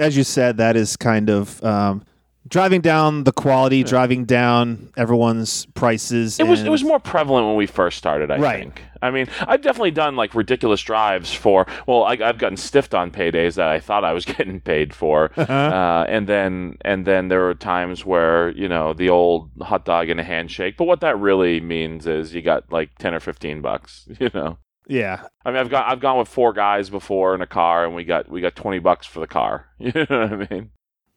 [0.00, 1.62] As you said, that is kind of.
[1.62, 2.04] Um,
[2.48, 3.84] driving down the quality, yeah.
[3.84, 6.38] driving down everyone's prices.
[6.38, 8.30] It was it was more prevalent when we first started.
[8.30, 8.60] I right.
[8.60, 8.82] think.
[9.02, 11.66] I mean, I've definitely done like ridiculous drives for.
[11.86, 15.30] Well, I, have gotten stiffed on paydays that I thought I was getting paid for,
[15.36, 15.52] uh-huh.
[15.52, 20.08] uh, and then and then there were times where you know the old hot dog
[20.08, 20.76] and a handshake.
[20.76, 24.08] But what that really means is you got like ten or fifteen bucks.
[24.24, 24.56] You know.
[24.86, 25.26] Yeah.
[25.44, 28.04] I mean, I've got I've gone with four guys before in a car, and we
[28.04, 29.66] got we got twenty bucks for the car.
[29.78, 30.70] You know what I mean?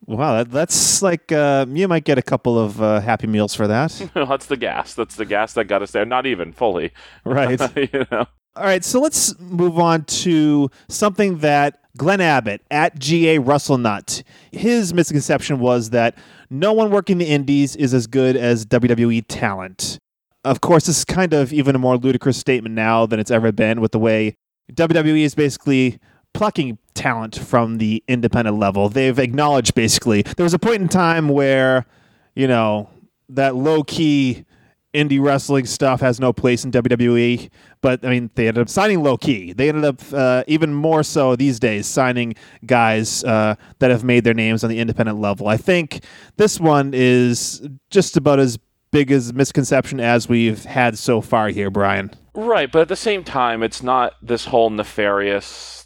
[0.06, 3.68] Wow, that, that's like uh, you might get a couple of uh, Happy Meals for
[3.68, 4.10] that.
[4.14, 4.94] that's the gas.
[4.94, 6.06] That's the gas that got us there.
[6.06, 6.92] Not even fully,
[7.26, 7.60] right?
[7.76, 8.28] you know.
[8.56, 14.24] All right, so let's move on to something that Glenn Abbott at GA Russell Nut.
[14.52, 16.18] His misconception was that
[16.50, 20.00] no one working the Indies is as good as WWE talent.
[20.44, 23.52] Of course, this is kind of even a more ludicrous statement now than it's ever
[23.52, 24.36] been with the way
[24.74, 26.00] WWE is basically
[26.38, 28.90] plucking talent from the independent level.
[28.90, 31.88] They've acknowledged basically there was a point in time where,
[32.36, 32.92] you know,
[33.30, 34.46] that low key
[34.94, 37.50] indie wrestling stuff has no place in WWE.
[37.82, 39.54] But I mean, they ended up signing Low Ki.
[39.54, 42.36] They ended up uh, even more so these days signing
[42.68, 45.48] guys uh, that have made their names on the independent level.
[45.48, 46.04] I think
[46.36, 48.60] this one is just about as
[48.92, 52.12] big as misconception as we've had so far here, Brian.
[52.36, 55.77] Right, but at the same time, it's not this whole nefarious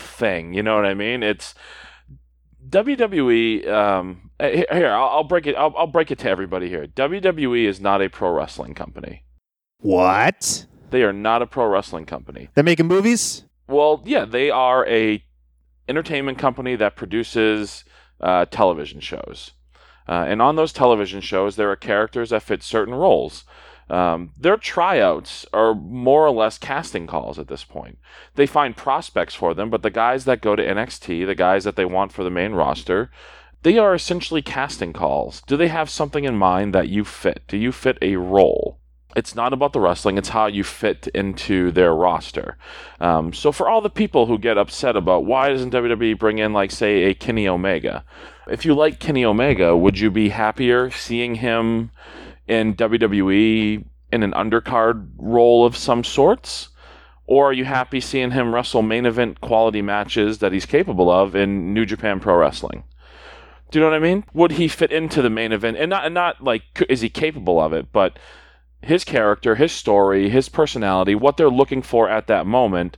[0.00, 0.54] thing.
[0.54, 1.22] You know what I mean?
[1.22, 1.54] It's
[2.68, 3.68] WWE.
[3.68, 5.56] Um, here, I'll, I'll break it.
[5.56, 6.86] I'll, I'll break it to everybody here.
[6.86, 9.24] WWE is not a pro wrestling company.
[9.78, 10.66] What?
[10.90, 12.48] They are not a pro wrestling company.
[12.54, 13.44] They're making movies.
[13.68, 15.22] Well, yeah, they are a
[15.88, 17.84] entertainment company that produces
[18.20, 19.52] uh, television shows.
[20.08, 23.44] Uh, and on those television shows, there are characters that fit certain roles.
[23.90, 27.98] Um, their tryouts are more or less casting calls at this point.
[28.34, 31.76] They find prospects for them, but the guys that go to NXT, the guys that
[31.76, 33.10] they want for the main roster,
[33.62, 35.42] they are essentially casting calls.
[35.46, 37.42] Do they have something in mind that you fit?
[37.48, 38.78] Do you fit a role?
[39.16, 42.58] It's not about the wrestling, it's how you fit into their roster.
[43.00, 46.52] Um, so, for all the people who get upset about why doesn't WWE bring in,
[46.52, 48.04] like, say, a Kenny Omega,
[48.48, 51.90] if you like Kenny Omega, would you be happier seeing him
[52.48, 56.70] in WWE in an undercard role of some sorts?
[57.26, 61.36] Or are you happy seeing him wrestle main event quality matches that he's capable of
[61.36, 62.84] in New Japan Pro Wrestling?
[63.70, 64.24] Do you know what I mean?
[64.32, 65.76] Would he fit into the main event?
[65.76, 67.92] And not, and not like, is he capable of it?
[67.92, 68.18] But
[68.82, 72.96] his character, his story, his personality, what they're looking for at that moment,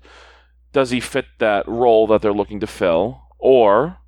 [0.72, 3.22] does he fit that role that they're looking to fill?
[3.38, 3.98] Or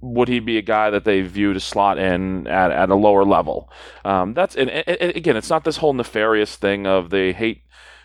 [0.00, 3.24] would he be a guy that they view to slot in at, at a lower
[3.24, 3.70] level?
[4.04, 7.62] Um, that's and, and, again, it's not this whole nefarious thing of they hate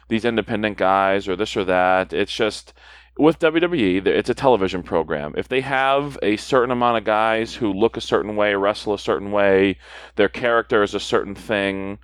[0.08, 2.14] these independent guys or this or that.
[2.14, 2.74] It's just
[3.18, 5.34] with WWE, it's a television program.
[5.38, 9.00] If they have a certain amount of guys who look a certain way, wrestle a
[9.00, 9.78] certain way,
[10.16, 12.00] their character is a certain thing,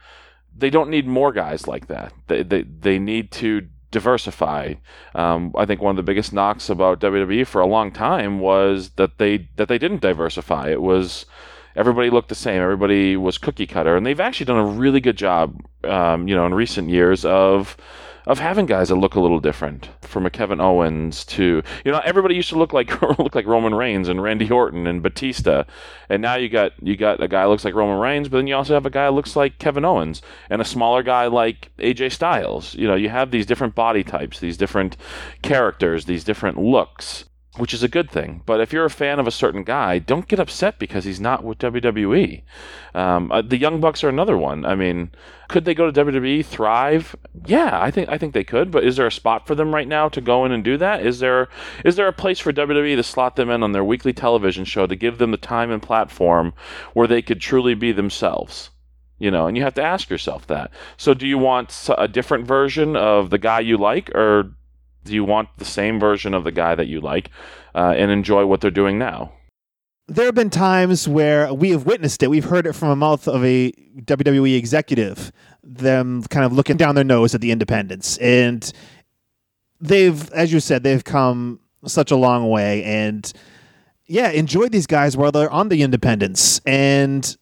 [0.56, 2.14] they don't need more guys like that.
[2.28, 4.76] They they, they need to diversify.
[5.14, 8.92] Um, I think one of the biggest knocks about WWE for a long time was
[8.92, 10.70] that they that they didn't diversify.
[10.70, 11.26] It was
[11.76, 12.62] everybody looked the same.
[12.62, 16.46] Everybody was cookie cutter, and they've actually done a really good job, um, you know,
[16.46, 17.78] in recent years of
[18.26, 19.90] of having guys that look a little different.
[20.02, 23.74] From a Kevin Owens to you know everybody used to look like look like Roman
[23.76, 25.64] Reigns and Randy Orton and Batista,
[26.10, 28.56] and now you got you got a guy looks like Roman Reigns, but then you
[28.56, 32.76] also have a guy looks like Kevin Owens and a smaller guy like AJ Styles.
[32.76, 34.98] You know you have these different body types, these different
[35.42, 37.26] characters, these different looks
[37.58, 38.42] which is a good thing.
[38.46, 41.44] But if you're a fan of a certain guy, don't get upset because he's not
[41.44, 42.44] with WWE.
[42.96, 44.64] Um, uh, the Young Bucks are another one.
[44.64, 45.12] I mean,
[45.50, 47.14] could they go to WWE, thrive?
[47.46, 48.72] Yeah, I think I think they could.
[48.72, 51.06] But is there a spot for them right now to go in and do that?
[51.06, 51.50] Is there
[51.84, 54.88] is there a place for WWE to slot them in on their weekly television show
[54.88, 56.54] to give them the time and platform
[56.94, 58.70] where they could truly be themselves?
[59.20, 60.72] You know, and you have to ask yourself that.
[60.98, 64.56] So, do you want a different version of the guy you like, or
[65.04, 67.30] do you want the same version of the guy that you like
[67.76, 69.34] uh, and enjoy what they're doing now?
[70.08, 72.30] There have been times where we have witnessed it.
[72.30, 75.32] We've heard it from a mouth of a WWE executive,
[75.64, 78.18] them kind of looking down their nose at the independents.
[78.18, 78.72] And
[79.80, 82.84] they've, as you said, they've come such a long way.
[82.84, 83.32] And
[84.06, 86.60] yeah, enjoy these guys while they're on the independents.
[86.66, 87.38] And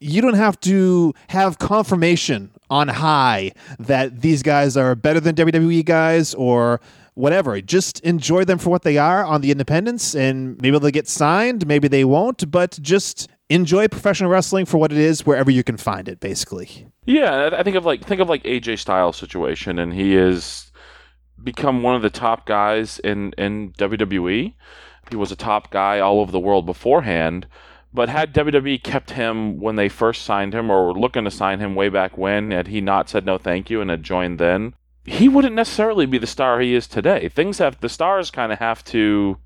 [0.00, 5.84] you don't have to have confirmation on high that these guys are better than WWE
[5.84, 6.80] guys or
[7.14, 7.60] whatever.
[7.60, 11.66] Just enjoy them for what they are on the independents, and maybe they'll get signed,
[11.66, 15.76] maybe they won't, but just enjoy professional wrestling for what it is wherever you can
[15.76, 16.86] find it, basically.
[17.04, 20.70] Yeah, I think of like think of like AJ Styles situation, and he has
[21.42, 24.54] become one of the top guys in in WWE.
[25.08, 27.46] He was a top guy all over the world beforehand
[27.96, 31.60] but had WWE kept him when they first signed him or were looking to sign
[31.60, 34.74] him way back when, had he not said no thank you and had joined then,
[35.06, 37.30] he wouldn't necessarily be the star he is today.
[37.30, 39.38] Things have the stars kind of have to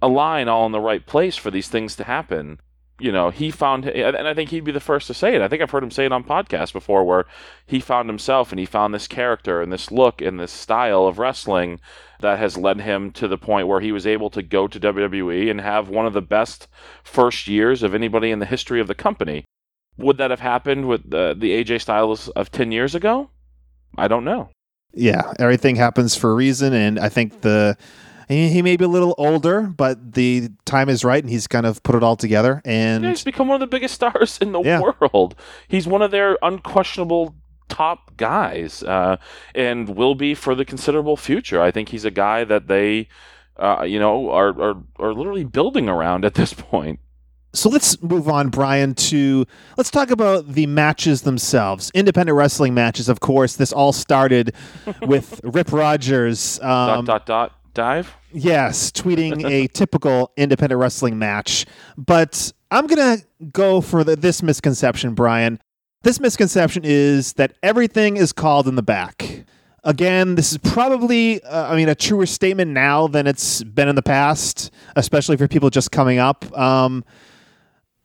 [0.00, 2.58] align all in the right place for these things to happen
[3.00, 5.40] you know, he found, and I think he'd be the first to say it.
[5.40, 7.26] I think I've heard him say it on podcasts before, where
[7.64, 11.18] he found himself and he found this character and this look and this style of
[11.18, 11.80] wrestling
[12.20, 15.48] that has led him to the point where he was able to go to WWE
[15.48, 16.66] and have one of the best
[17.04, 19.44] first years of anybody in the history of the company.
[19.96, 23.30] Would that have happened with the, the AJ Styles of 10 years ago?
[23.96, 24.50] I don't know.
[24.92, 27.76] Yeah, everything happens for a reason, and I think the
[28.28, 31.82] he, may be a little older, but the time is right, and he's kind of
[31.82, 32.60] put it all together.
[32.64, 34.80] And yeah, he's become one of the biggest stars in the yeah.
[34.80, 35.34] world.
[35.66, 37.34] He's one of their unquestionable
[37.68, 39.16] top guys, uh,
[39.54, 41.60] and will be for the considerable future.
[41.60, 43.08] I think he's a guy that they,
[43.56, 47.00] uh, you know, are, are are literally building around at this point.
[47.54, 49.46] So let's move on, Brian, to
[49.78, 51.90] let's talk about the matches themselves.
[51.94, 53.56] Independent wrestling matches, of course.
[53.56, 54.54] This all started
[55.02, 56.60] with Rip Rogers.
[56.60, 58.14] Um, dot dot dot dive?
[58.32, 61.64] Yes, tweeting a typical independent wrestling match.
[61.96, 65.60] But I'm going to go for the, this misconception, Brian.
[66.02, 69.44] This misconception is that everything is called in the back.
[69.84, 73.94] Again, this is probably, uh, I mean, a truer statement now than it's been in
[73.94, 76.44] the past, especially for people just coming up.
[76.58, 77.04] Um,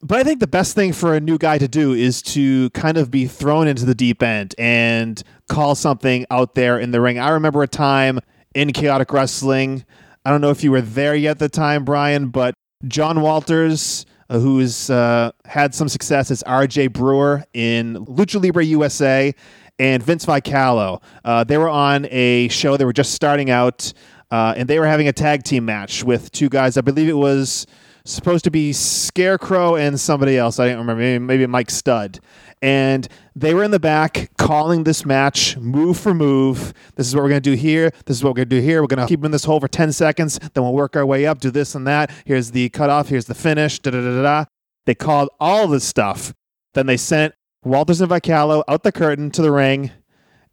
[0.02, 2.98] but I think the best thing for a new guy to do is to kind
[2.98, 7.20] of be thrown into the deep end and call something out there in the ring.
[7.20, 8.20] I remember a time
[8.54, 9.86] in chaotic wrestling.
[10.26, 12.54] I don't know if you were there yet at the time, Brian, but
[12.88, 19.34] John Walters, uh, who's uh, had some success as RJ Brewer in Lucha Libre USA,
[19.80, 21.02] and Vince Vicalo.
[21.26, 22.78] Uh, they were on a show.
[22.78, 23.92] They were just starting out,
[24.32, 26.78] uh, and they were having a tag team match with two guys.
[26.78, 27.66] I believe it was
[28.06, 30.60] supposed to be Scarecrow and somebody else.
[30.60, 31.02] I don't remember.
[31.02, 32.20] Maybe, maybe Mike Stud
[32.64, 36.74] and they were in the back calling this match move for move.
[36.96, 37.92] This is what we're going to do here.
[38.06, 38.82] This is what we're going to do here.
[38.82, 40.40] We're going to keep them in this hole for 10 seconds.
[40.40, 42.10] Then we'll work our way up, do this and that.
[42.26, 43.10] Here's the cutoff.
[43.10, 43.80] Here's the finish.
[43.80, 44.46] Da da da da.
[44.86, 46.34] They called all this stuff.
[46.74, 49.92] Then they sent Walters and Vicalo out the curtain to the ring,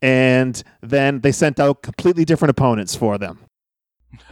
[0.03, 3.39] and then they sent out completely different opponents for them.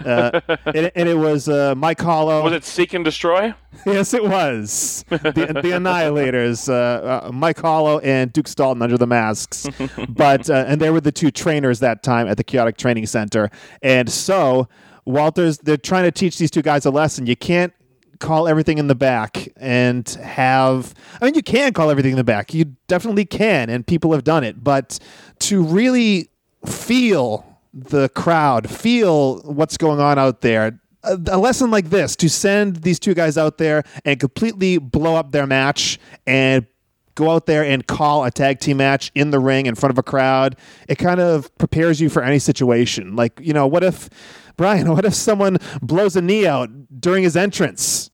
[0.05, 2.43] Uh, and, and, it was uh, Mike Hollow.
[2.43, 3.55] Was it Seek and Destroy?
[3.87, 5.05] yes, it was.
[5.09, 9.69] The, the Annihilators, uh, uh, Mike Hollow and Duke Stalton under the masks.
[10.09, 13.51] but uh, and they were the two trainers that time at the Chaotic Training Center.
[13.83, 14.69] And so
[15.05, 17.27] Walters, they're trying to teach these two guys a lesson.
[17.27, 17.73] You can't
[18.21, 22.25] call everything in the back and have I mean you can call everything in the
[22.25, 22.53] back.
[22.53, 24.99] You definitely can and people have done it, but
[25.41, 26.29] to really
[26.67, 27.48] feel
[27.85, 30.81] the crowd, feel what's going on out there.
[31.05, 35.33] A, lesson like this to send these two guys out there and completely blow up
[35.33, 36.67] their match and
[37.15, 39.99] go out there and call a tag team match in the ring in front of
[39.99, 40.57] a crowd,
[40.89, 43.17] it kind of prepares you for any situation.
[43.17, 44.09] Like, you know, what if,
[44.57, 46.71] Brian, what if someone blows a knee out
[47.01, 48.11] during his entrance?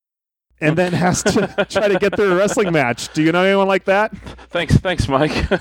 [0.60, 3.12] And then has to try to get through a wrestling match.
[3.12, 4.16] Do you know anyone like that?
[4.50, 5.32] Thanks, thanks, Mike.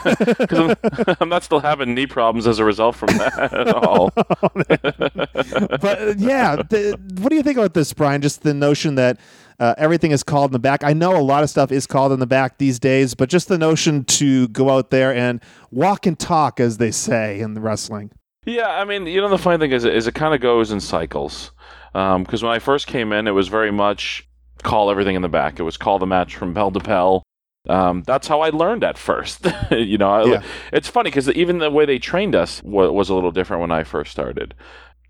[0.43, 4.11] Because I'm, I'm, not still having knee problems as a result from that at all.
[4.15, 8.21] but uh, yeah, the, what do you think about this, Brian?
[8.21, 9.19] Just the notion that
[9.59, 10.83] uh, everything is called in the back.
[10.83, 13.47] I know a lot of stuff is called in the back these days, but just
[13.47, 15.41] the notion to go out there and
[15.71, 18.11] walk and talk, as they say in the wrestling.
[18.45, 20.79] Yeah, I mean, you know, the funny thing is, is it kind of goes in
[20.79, 21.51] cycles.
[21.93, 24.27] Because um, when I first came in, it was very much
[24.63, 25.59] call everything in the back.
[25.59, 27.23] It was call the match from bell to bell.
[27.69, 29.47] Um, that's how I learned at first.
[29.71, 30.43] you know, yeah.
[30.71, 33.71] it's funny because even the way they trained us was, was, a little different when
[33.71, 34.53] I first started.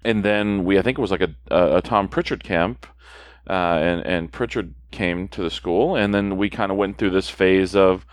[0.05, 2.85] And then we, I think it was like a, a, a Tom Pritchard camp,
[3.49, 7.11] uh, and and Pritchard came to the school, and then we kind of went through
[7.11, 8.05] this phase of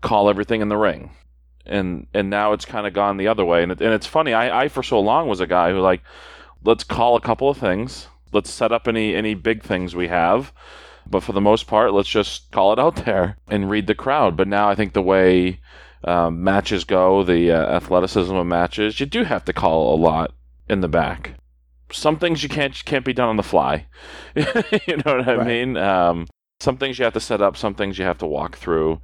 [0.00, 1.10] call everything in the ring,
[1.64, 3.62] and and now it's kind of gone the other way.
[3.62, 6.02] And it, and it's funny, I, I for so long was a guy who like,
[6.64, 10.52] let's call a couple of things, let's set up any any big things we have,
[11.08, 14.36] but for the most part, let's just call it out there and read the crowd.
[14.36, 15.60] But now I think the way
[16.04, 20.32] um, matches go, the uh, athleticism of matches, you do have to call a lot
[20.68, 21.34] in the back
[21.92, 23.86] some things you can't can't be done on the fly.
[24.34, 25.46] you know what I right.
[25.46, 25.76] mean?
[25.76, 26.26] Um,
[26.60, 29.00] some things you have to set up, some things you have to walk through.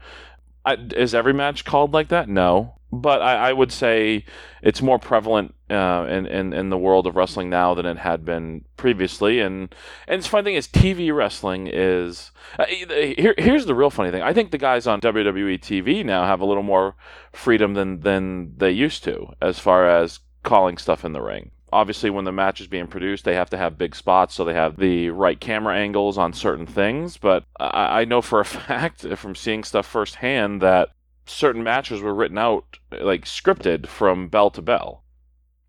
[0.65, 2.29] I, is every match called like that?
[2.29, 4.27] No, but I, I would say
[4.61, 8.25] it's more prevalent uh, in, in in the world of wrestling now than it had
[8.25, 9.41] been previously.
[9.41, 9.75] And
[10.07, 13.35] and it's funny thing is TV wrestling is uh, here.
[13.39, 14.23] Here's the real funny thing.
[14.23, 16.95] I think the guys on WWE TV now have a little more
[17.33, 22.11] freedom than than they used to as far as calling stuff in the ring obviously
[22.11, 24.77] when the match is being produced they have to have big spots so they have
[24.77, 29.35] the right camera angles on certain things but I, I, know for a fact from
[29.37, 30.91] seeing stuff firsthand that
[31.27, 35.05] certain matches were written out like scripted from bell to bell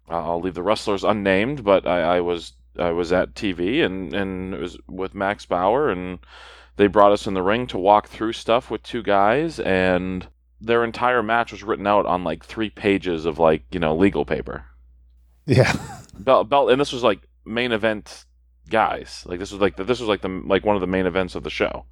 [0.09, 4.53] i'll leave the wrestlers unnamed but i, I was i was at tv and and
[4.53, 6.19] it was with max bauer and
[6.75, 10.27] they brought us in the ring to walk through stuff with two guys and
[10.59, 14.25] their entire match was written out on like three pages of like you know legal
[14.25, 14.65] paper
[15.45, 15.73] yeah.
[16.19, 18.25] Belt, belt, and this was like main event
[18.69, 19.23] guys.
[19.25, 21.33] Like this was like the, this was like the like one of the main events
[21.33, 21.85] of the show.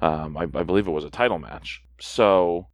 [0.00, 1.80] Um, I, I believe it was a title match.
[2.00, 2.66] So,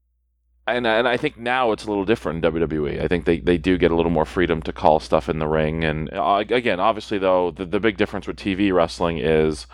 [0.75, 3.03] and and I think now it's a little different in WWE.
[3.03, 5.49] I think they, they do get a little more freedom to call stuff in the
[5.49, 5.85] ring.
[5.85, 9.67] And uh, again, obviously though, the the big difference with TV wrestling is.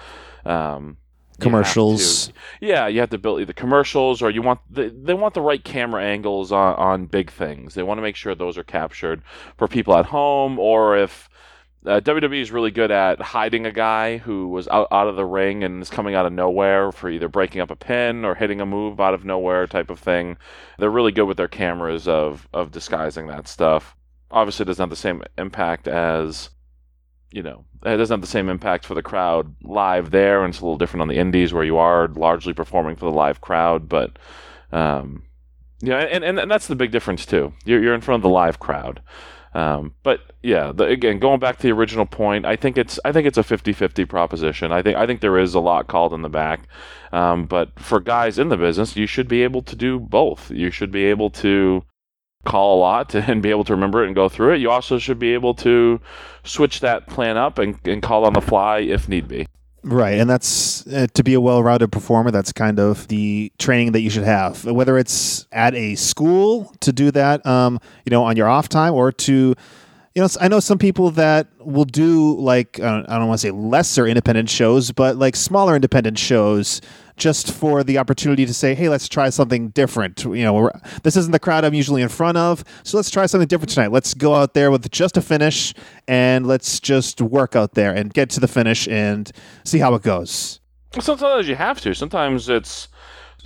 [0.44, 0.98] Um,
[1.40, 2.32] commercials.
[2.60, 5.64] yeah, you have to build either commercials or you want the, they want the right
[5.64, 7.74] camera angles on, on big things.
[7.74, 9.22] They want to make sure those are captured
[9.56, 11.28] for people at home or if
[11.86, 15.24] uh, WWE is really good at hiding a guy who was out, out of the
[15.24, 18.60] ring and is coming out of nowhere for either breaking up a pin or hitting
[18.60, 20.38] a move out of nowhere type of thing.
[20.78, 23.96] They're really good with their cameras of of disguising that stuff.
[24.30, 26.50] Obviously, it doesn't have the same impact as
[27.30, 30.60] you know, it doesn't have the same impact for the crowd live there, and it's
[30.60, 33.88] a little different on the indies where you are largely performing for the live crowd.
[33.88, 34.18] But
[34.70, 35.24] um,
[35.80, 37.52] yeah, and, and, and that's the big difference too.
[37.64, 39.02] You're you're in front of the live crowd.
[39.54, 43.12] Um, but yeah, the, again, going back to the original point, I think it's I
[43.12, 44.72] think it's a 50-50 proposition.
[44.72, 46.66] I think I think there is a lot called in the back,
[47.12, 50.50] um, but for guys in the business, you should be able to do both.
[50.50, 51.84] You should be able to
[52.44, 54.60] call a lot and be able to remember it and go through it.
[54.60, 56.00] You also should be able to
[56.42, 59.46] switch that plan up and, and call on the fly if need be.
[59.84, 62.30] Right, and that's uh, to be a well-rounded performer.
[62.30, 66.90] That's kind of the training that you should have, whether it's at a school to
[66.90, 69.54] do that, um, you know, on your off time, or to
[70.14, 73.46] you know, I know some people that will do like I don't, don't want to
[73.46, 76.80] say lesser independent shows, but like smaller independent shows,
[77.16, 80.70] just for the opportunity to say, "Hey, let's try something different." You know,
[81.02, 83.92] this isn't the crowd I'm usually in front of, so let's try something different tonight.
[83.92, 85.74] Let's go out there with just a finish,
[86.08, 89.30] and let's just work out there and get to the finish and
[89.64, 90.60] see how it goes.
[91.00, 91.94] Sometimes you have to.
[91.94, 92.88] Sometimes it's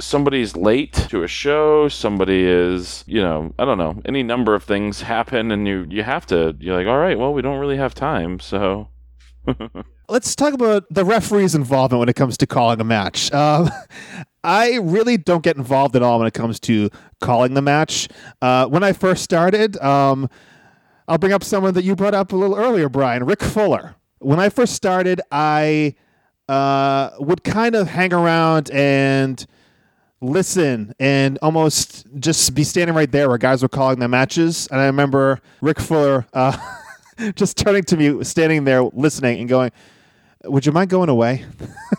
[0.01, 4.63] somebody's late to a show, somebody is, you know, I don't know, any number of
[4.65, 7.77] things happen and you you have to you're like, "All right, well, we don't really
[7.77, 8.89] have time." So
[10.11, 13.31] Let's talk about the referee's involvement when it comes to calling a match.
[13.31, 13.71] Um,
[14.45, 16.89] I really don't get involved at all when it comes to
[17.21, 18.09] calling the match.
[18.41, 20.31] Uh, when I first started, um,
[21.07, 23.97] I'll bring up someone that you brought up a little earlier, Brian, Rick Fuller.
[24.21, 25.95] When I first started, I
[26.49, 29.45] uh, would kind of hang around and
[30.23, 34.69] listen and almost just be standing right there where guys were calling their matches.
[34.71, 36.57] And I remember Rick Fuller uh,
[37.35, 39.71] just turning to me, standing there listening and going,
[40.45, 41.45] would you mind going away?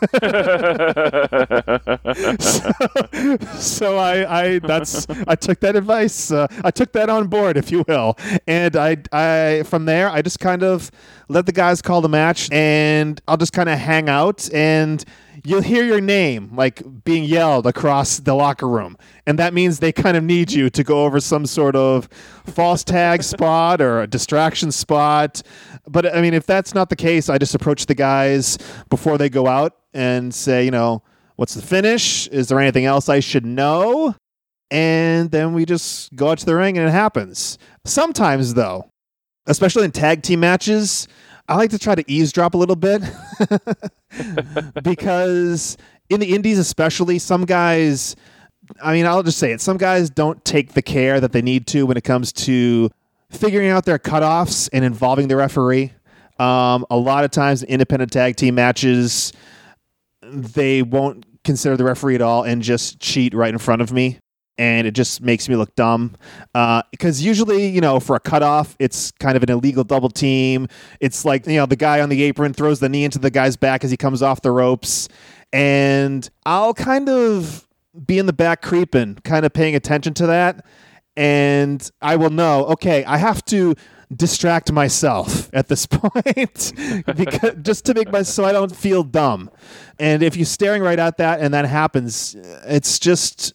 [3.58, 6.30] so I, I that's I took that advice.
[6.30, 8.16] Uh, I took that on board, if you will,
[8.46, 10.90] and I, I from there I just kind of
[11.28, 15.04] let the guys call the match, and I'll just kind of hang out, and
[15.44, 19.92] you'll hear your name like being yelled across the locker room, and that means they
[19.92, 22.08] kind of need you to go over some sort of
[22.46, 25.42] false tag spot or a distraction spot.
[25.86, 29.28] But I mean, if that's not the case, I just approach the guys before they
[29.28, 31.02] go out and say, you know,
[31.36, 32.28] what's the finish?
[32.28, 34.14] Is there anything else I should know?
[34.70, 37.58] And then we just go out to the ring and it happens.
[37.84, 38.90] Sometimes, though,
[39.46, 41.08] especially in tag team matches,
[41.50, 43.02] I like to try to eavesdrop a little bit
[44.84, 45.76] because
[46.08, 48.14] in the indies, especially, some guys,
[48.80, 51.66] I mean, I'll just say it, some guys don't take the care that they need
[51.68, 52.88] to when it comes to
[53.30, 55.92] figuring out their cutoffs and involving the referee.
[56.38, 59.32] Um, a lot of times, in independent tag team matches,
[60.22, 64.20] they won't consider the referee at all and just cheat right in front of me.
[64.58, 66.16] And it just makes me look dumb.
[66.54, 70.68] Uh, because usually, you know, for a cutoff, it's kind of an illegal double team.
[71.00, 73.56] It's like, you know, the guy on the apron throws the knee into the guy's
[73.56, 75.08] back as he comes off the ropes.
[75.52, 77.66] And I'll kind of
[78.06, 80.64] be in the back creeping, kind of paying attention to that.
[81.16, 83.74] And I will know, okay, I have to
[84.14, 86.72] distract myself at this point
[87.16, 89.50] because just to make my so I don't feel dumb.
[89.98, 93.54] And if you're staring right at that and that happens, it's just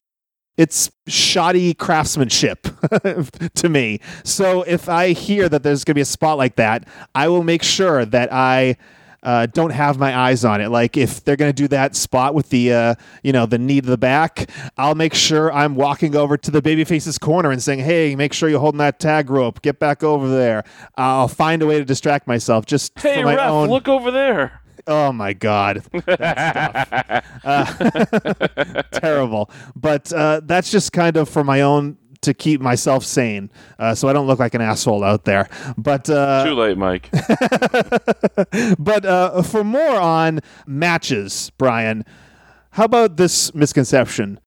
[0.58, 2.68] it's shoddy craftsmanship
[3.56, 3.99] to me.
[4.24, 7.43] So if I hear that there's going to be a spot like that, I will
[7.43, 8.78] make sure that I
[9.26, 10.70] uh, don't have my eyes on it.
[10.70, 13.82] Like if they're going to do that spot with the uh, you know the knee
[13.82, 17.80] to the back, I'll make sure I'm walking over to the babyface's corner and saying,
[17.80, 19.64] "Hey, make sure you're holding that tag rope.
[19.64, 20.64] Get back over there."
[20.95, 23.70] I'll find a way to distract myself just hey, for my ref, own.
[23.70, 24.62] look over there.
[24.88, 27.65] Oh my god, uh,
[28.91, 29.49] terrible.
[29.75, 34.07] But uh, that's just kind of for my own to keep myself sane, uh, so
[34.07, 35.49] I don't look like an asshole out there.
[35.77, 37.09] But uh, Too late, Mike.
[38.79, 42.05] but uh, for more on matches, Brian,
[42.71, 44.39] how about this misconception?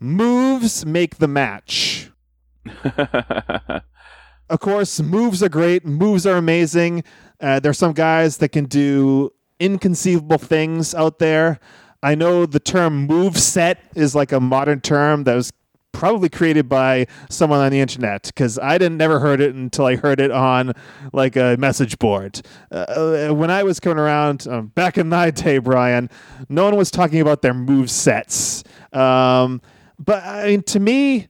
[0.00, 2.10] Moves make the match.
[4.52, 5.86] Of course, moves are great.
[5.86, 7.04] Moves are amazing.
[7.40, 9.30] Uh, there's some guys that can do
[9.62, 11.60] inconceivable things out there.
[12.02, 15.52] I know the term move set is like a modern term that was
[15.92, 19.96] probably created by someone on the internet because I didn't never heard it until I
[19.96, 20.72] heard it on
[21.12, 22.40] like a message board.
[22.72, 26.10] Uh, when I was coming around um, back in my day, Brian,
[26.48, 28.64] no one was talking about their move sets.
[28.92, 29.60] Um,
[29.98, 31.28] but I mean, to me,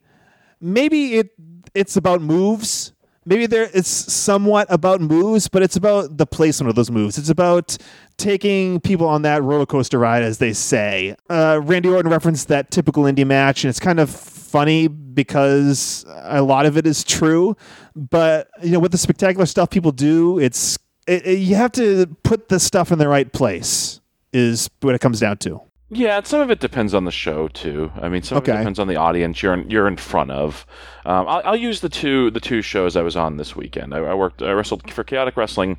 [0.61, 1.31] maybe it
[1.75, 2.92] it's about moves.
[3.25, 7.19] Maybe there it's somewhat about moves, but it's about the placement of those moves.
[7.19, 7.77] It's about
[8.17, 11.15] taking people on that roller coaster ride, as they say.
[11.31, 16.43] Uh, Randy Orton referenced that typical indie match, and it's kind of funny because a
[16.43, 17.57] lot of it is true.
[17.95, 22.07] But you know, with the spectacular stuff people do, it's it, it- you have to
[22.25, 24.01] put the stuff in the right place.
[24.33, 25.61] Is what it comes down to.
[25.95, 27.93] Yeah, and some of it depends on the show too.
[28.01, 30.65] I mean, some of it depends on the audience you're in, you're in front of.
[31.05, 33.95] Um, I'll, I'll use the two the two shows I was on this weekend.
[33.95, 35.79] I, I worked I wrestled for Chaotic Wrestling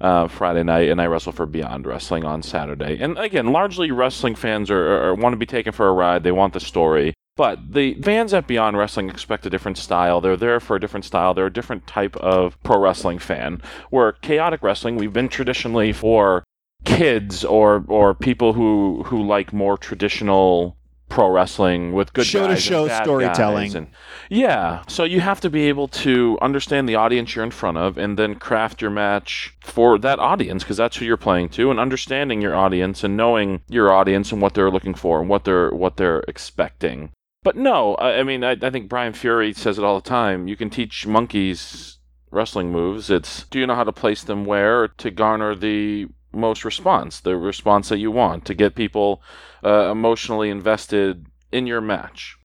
[0.00, 2.98] uh, Friday night, and I wrestled for Beyond Wrestling on Saturday.
[3.00, 6.22] And again, largely wrestling fans are, are, are want to be taken for a ride.
[6.22, 7.14] They want the story.
[7.36, 10.20] But the fans at Beyond Wrestling expect a different style.
[10.20, 11.34] They're there for a different style.
[11.34, 13.60] They're a different type of pro wrestling fan.
[13.90, 16.44] Where Chaotic Wrestling, we've been traditionally for
[16.84, 20.76] kids or or people who who like more traditional
[21.08, 23.74] pro wrestling with good Show to show storytelling.
[23.74, 23.86] and
[24.28, 27.96] yeah so you have to be able to understand the audience you're in front of
[27.96, 31.80] and then craft your match for that audience because that's who you're playing to and
[31.80, 35.70] understanding your audience and knowing your audience and what they're looking for and what they're
[35.70, 37.10] what they're expecting
[37.42, 40.46] but no i, I mean I, I think brian fury says it all the time
[40.46, 41.98] you can teach monkeys
[42.30, 46.06] wrestling moves it's do you know how to place them where to garner the
[46.38, 49.22] most response the response that you want to get people
[49.64, 52.36] uh, emotionally invested in your match.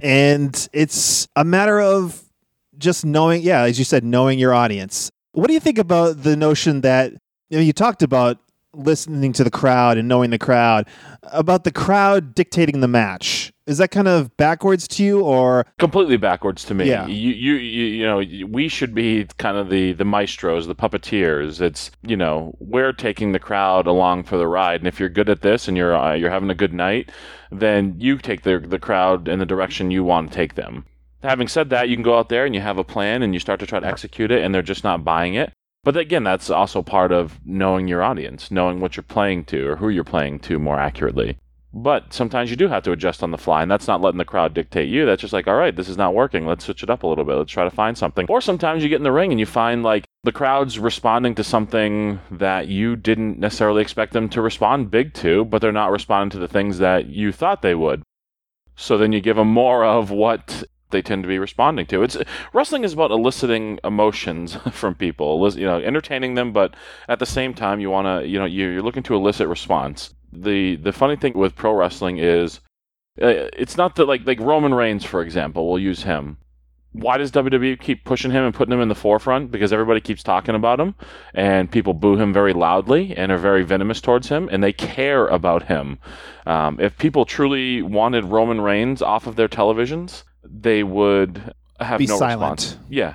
[0.00, 2.22] And it's a matter of
[2.78, 5.10] just knowing yeah as you said knowing your audience.
[5.32, 7.12] What do you think about the notion that
[7.50, 8.38] you know you talked about
[8.74, 10.86] listening to the crowd and knowing the crowd
[11.22, 16.16] about the crowd dictating the match is that kind of backwards to you or completely
[16.16, 16.88] backwards to me.
[16.88, 17.06] Yeah.
[17.06, 21.60] You, you, you, you know, we should be kind of the the maestros, the puppeteers.
[21.60, 25.28] It's you know, we're taking the crowd along for the ride, and if you're good
[25.28, 27.10] at this and you're uh, you're having a good night,
[27.50, 30.84] then you take the the crowd in the direction you want to take them.
[31.22, 33.40] Having said that, you can go out there and you have a plan and you
[33.40, 35.52] start to try to execute it, and they're just not buying it.
[35.82, 39.76] But again, that's also part of knowing your audience, knowing what you're playing to or
[39.76, 41.38] who you're playing to more accurately.
[41.78, 44.24] But sometimes you do have to adjust on the fly, and that's not letting the
[44.24, 45.04] crowd dictate you.
[45.04, 46.46] That's just like, all right, this is not working.
[46.46, 47.34] Let's switch it up a little bit.
[47.34, 48.24] Let's try to find something.
[48.30, 51.44] Or sometimes you get in the ring and you find like the crowd's responding to
[51.44, 56.30] something that you didn't necessarily expect them to respond big to, but they're not responding
[56.30, 58.02] to the things that you thought they would.
[58.74, 62.02] So then you give them more of what they tend to be responding to.
[62.02, 62.16] It's
[62.54, 66.74] wrestling is about eliciting emotions from people, you know, entertaining them, but
[67.06, 70.76] at the same time, you want to, you know, you're looking to elicit response the
[70.76, 72.60] the funny thing with pro wrestling is
[73.20, 76.38] uh, it's not that like like Roman Reigns for example, we'll use him.
[76.92, 79.50] Why does WWE keep pushing him and putting him in the forefront?
[79.50, 80.94] Because everybody keeps talking about him,
[81.34, 85.26] and people boo him very loudly and are very venomous towards him, and they care
[85.26, 85.98] about him.
[86.46, 92.06] Um, if people truly wanted Roman Reigns off of their televisions, they would have Be
[92.06, 92.60] no silent.
[92.60, 92.78] response.
[92.88, 93.14] Yeah,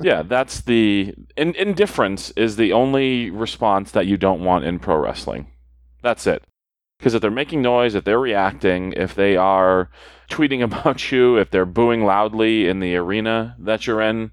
[0.00, 4.96] yeah, that's the in, indifference is the only response that you don't want in pro
[4.96, 5.46] wrestling.
[6.02, 6.44] That's it.
[6.98, 9.88] Because if they're making noise, if they're reacting, if they are
[10.28, 14.32] tweeting about you, if they're booing loudly in the arena that you're in,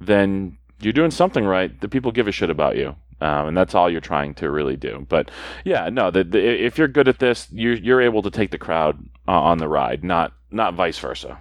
[0.00, 1.80] then you're doing something right.
[1.80, 2.96] The people give a shit about you.
[3.20, 5.06] Um, and that's all you're trying to really do.
[5.08, 5.30] But
[5.64, 8.58] yeah, no, the, the, if you're good at this, you're, you're able to take the
[8.58, 11.38] crowd uh, on the ride, not not vice versa.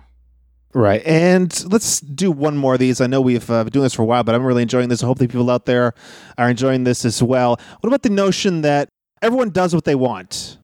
[0.73, 1.01] Right.
[1.05, 2.99] And let's do one more of these.
[2.99, 5.03] I know we've uh, been doing this for a while, but I'm really enjoying this.
[5.03, 5.93] I hope the people out there
[6.37, 7.59] are enjoying this as well.
[7.79, 8.89] What about the notion that
[9.25, 10.59] everyone does what they want?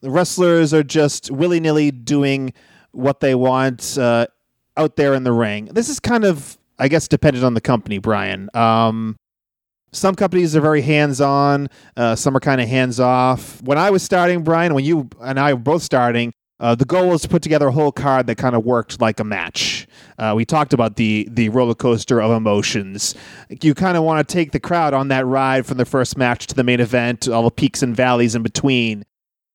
[0.00, 2.52] The wrestlers are just willy nilly doing
[2.92, 4.28] what they want uh,
[4.76, 5.66] out there in the ring.
[5.66, 8.48] This is kind of, I guess, dependent on the company, Brian.
[8.54, 9.16] Um,
[9.92, 13.60] some companies are very hands on, uh, some are kind of hands off.
[13.62, 17.08] When I was starting, Brian, when you and I were both starting, uh, the goal
[17.08, 19.88] was to put together a whole card that kind of worked like a match.
[20.18, 23.14] Uh, we talked about the the roller coaster of emotions.
[23.62, 26.46] You kind of want to take the crowd on that ride from the first match
[26.48, 29.04] to the main event, all the peaks and valleys in between.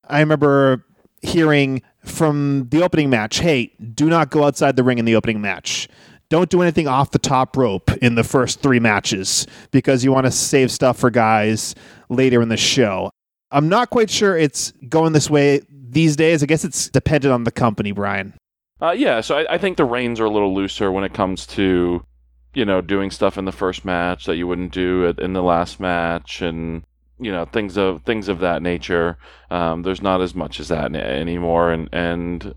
[0.10, 0.84] I remember
[1.22, 5.40] hearing from the opening match, "Hey, do not go outside the ring in the opening
[5.40, 5.88] match."
[6.30, 10.26] Don't do anything off the top rope in the first three matches because you want
[10.26, 11.76] to save stuff for guys
[12.10, 13.12] later in the show.
[13.52, 15.62] I'm not quite sure it's going this way
[15.96, 16.44] these days.
[16.44, 18.36] I guess it's dependent on the company, Brian.
[18.80, 21.48] Uh, yeah, so I, I, think the reins are a little looser when it comes
[21.48, 22.06] to,
[22.54, 25.80] you know, doing stuff in the first match that you wouldn't do in the last
[25.80, 26.84] match, and
[27.18, 29.18] you know things of things of that nature.
[29.50, 32.54] Um, there's not as much as that anymore, and and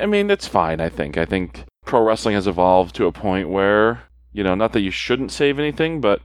[0.00, 0.80] I mean it's fine.
[0.80, 4.02] I think I think pro wrestling has evolved to a point where
[4.32, 6.20] you know not that you shouldn't save anything, but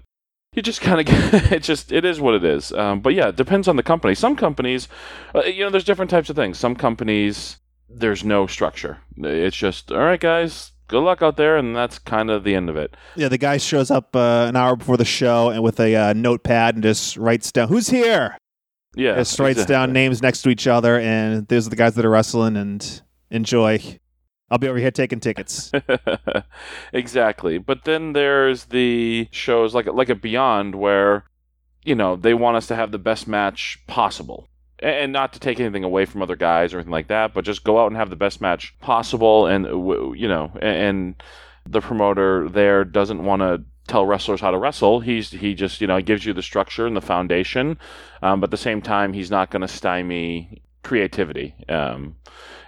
[0.57, 1.05] you just kind of
[1.51, 2.73] it just it is what it is.
[2.73, 4.15] Um, but yeah it depends on the company.
[4.15, 4.89] Some companies
[5.33, 6.57] uh, you know there's different types of things.
[6.57, 8.97] Some companies there's no structure.
[9.17, 12.69] It's just all right guys good luck out there and that's kind of the end
[12.69, 12.97] of it.
[13.15, 16.13] Yeah the guy shows up uh, an hour before the show and with a uh,
[16.13, 18.35] notepad and just writes down who's here?
[18.95, 19.73] Yeah just writes exactly.
[19.75, 23.01] down names next to each other and those are the guys that are wrestling and
[23.29, 23.79] enjoy
[24.49, 25.71] I'll be over here taking tickets.
[26.93, 27.57] exactly.
[27.57, 31.25] But then there's the shows like like a Beyond where
[31.87, 34.49] you know, they want us to have the best match possible.
[34.79, 37.63] And not to take anything away from other guys or anything like that, but just
[37.63, 41.15] go out and have the best match possible and you know, and
[41.65, 44.99] the promoter there doesn't want to tell wrestlers how to wrestle.
[44.99, 47.79] He's he just you know gives you the structure and the foundation,
[48.21, 51.55] um, but at the same time he's not going to stymie creativity.
[51.69, 52.16] Um,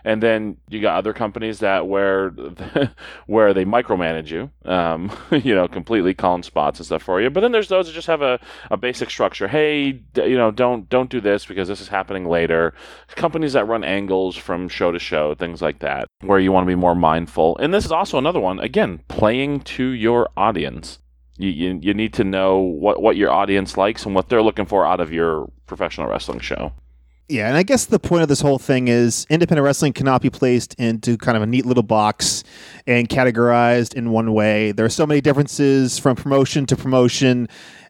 [0.03, 2.29] and then you got other companies that where
[3.27, 7.29] where they micromanage you, um, you know, completely calling spots and stuff for you.
[7.29, 8.39] But then there's those that just have a,
[8.71, 9.47] a basic structure.
[9.47, 12.73] Hey, d- you know, don't don't do this because this is happening later.
[13.15, 16.69] Companies that run angles from show to show, things like that, where you want to
[16.71, 17.57] be more mindful.
[17.57, 18.59] And this is also another one.
[18.59, 20.99] Again, playing to your audience.
[21.37, 24.65] You, you, you need to know what, what your audience likes and what they're looking
[24.65, 26.73] for out of your professional wrestling show.
[27.29, 30.31] Yeah, and I guess the point of this whole thing is independent wrestling cannot be
[30.31, 32.43] placed into kind of a neat little box
[32.87, 34.71] and categorized in one way.
[34.71, 37.47] There are so many differences from promotion to promotion.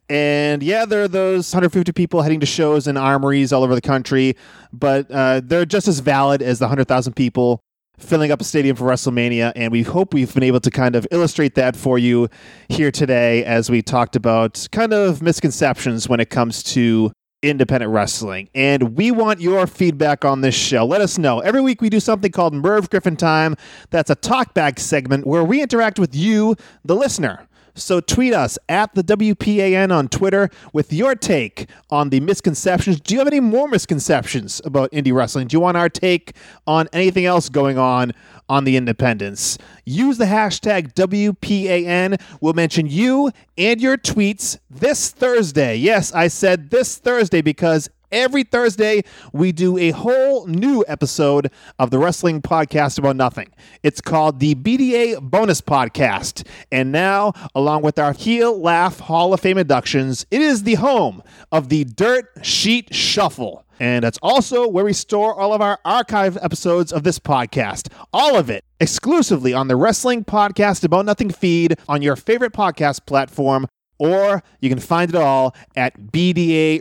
[0.10, 3.82] And yeah, there are those 150 people heading to shows and armories all over the
[3.82, 4.36] country,
[4.74, 7.62] but uh, they're just as valid as the 100,000 people
[7.98, 9.54] filling up a stadium for WrestleMania.
[9.56, 12.28] And we hope we've been able to kind of illustrate that for you
[12.68, 18.50] here today as we talked about kind of misconceptions when it comes to independent wrestling.
[18.54, 20.86] And we want your feedback on this show.
[20.86, 21.40] Let us know.
[21.40, 23.56] Every week we do something called Merv Griffin Time.
[23.90, 27.48] That's a talkback segment where we interact with you, the listener.
[27.76, 33.00] So tweet us at the WPAN on Twitter with your take on the misconceptions.
[33.00, 35.48] Do you have any more misconceptions about indie wrestling?
[35.48, 36.36] Do you want our take
[36.68, 38.14] on anything else going on
[38.50, 39.58] on the independents.
[39.86, 42.20] Use the hashtag WPAN.
[42.42, 45.76] We'll mention you and your tweets this Thursday.
[45.78, 51.92] Yes, I said this Thursday because Every Thursday, we do a whole new episode of
[51.92, 53.52] the Wrestling Podcast About Nothing.
[53.84, 56.44] It's called the BDA Bonus Podcast.
[56.72, 61.22] And now, along with our Heel Laugh Hall of Fame inductions, it is the home
[61.52, 63.64] of the Dirt Sheet Shuffle.
[63.80, 67.92] And that's also where we store all of our archived episodes of this podcast.
[68.12, 73.06] All of it exclusively on the Wrestling Podcast About Nothing feed on your favorite podcast
[73.06, 73.68] platform
[74.00, 76.80] or you can find it all at bdaradio.com.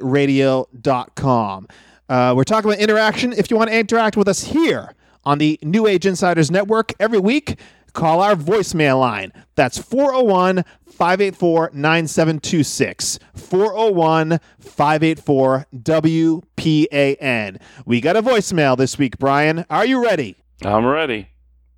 [2.09, 3.33] Uh, we're talking about interaction.
[3.35, 4.95] If you want to interact with us here
[5.25, 7.59] on the New Age Insiders Network every week,
[7.93, 9.33] call our voicemail line.
[9.57, 10.65] That's 401
[10.99, 13.21] 584 9726.
[13.35, 17.61] 401 584 WPAN.
[17.87, 19.65] We got a voicemail this week, Brian.
[19.71, 20.37] Are you ready?
[20.65, 21.29] I'm ready.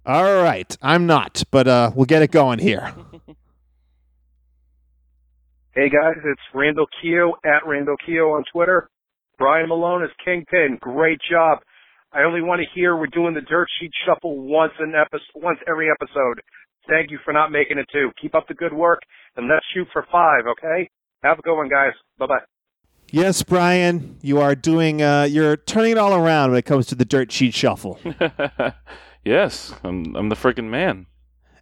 [0.06, 0.74] All right.
[0.80, 2.94] I'm not, but uh, we'll get it going here.
[5.72, 8.88] Hey guys, it's Randall Keogh at Randall Keogh on Twitter.
[9.38, 10.78] Brian Milonas Kingpin.
[10.80, 11.60] Great job.
[12.12, 15.60] I only want to hear we're doing the dirt sheet shuffle once an episode, once
[15.68, 16.42] every episode.
[16.88, 18.10] Thank you for not making it two.
[18.20, 19.00] Keep up the good work
[19.36, 20.88] and let's shoot for five, okay?
[21.22, 21.92] Have a good one, guys.
[22.18, 22.40] Bye bye.
[23.12, 25.02] Yes, Brian, you are doing.
[25.02, 27.98] Uh, you're turning it all around when it comes to the dirt sheet shuffle.
[29.24, 31.06] yes, I'm I'm the freaking man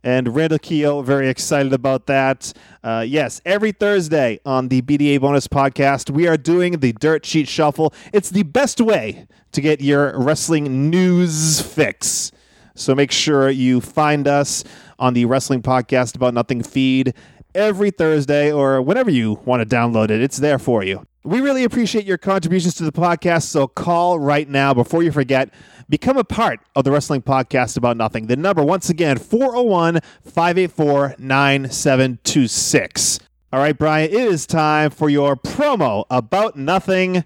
[0.02, 2.52] and Randall Keogh, very excited about that.
[2.82, 7.48] Uh, yes, every Thursday on the BDA Bonus Podcast, we are doing the Dirt Sheet
[7.48, 7.92] Shuffle.
[8.12, 12.32] It's the best way to get your wrestling news fix.
[12.78, 14.64] So make sure you find us
[14.98, 17.14] on the Wrestling Podcast About Nothing feed
[17.54, 20.20] every Thursday or whenever you want to download it.
[20.20, 21.04] It's there for you.
[21.24, 25.52] We really appreciate your contributions to the podcast, so call right now before you forget.
[25.88, 28.28] Become a part of the Wrestling Podcast About Nothing.
[28.28, 33.20] The number, once again, 401 584 9726.
[33.52, 37.24] All right, Brian, it is time for your promo about nothing.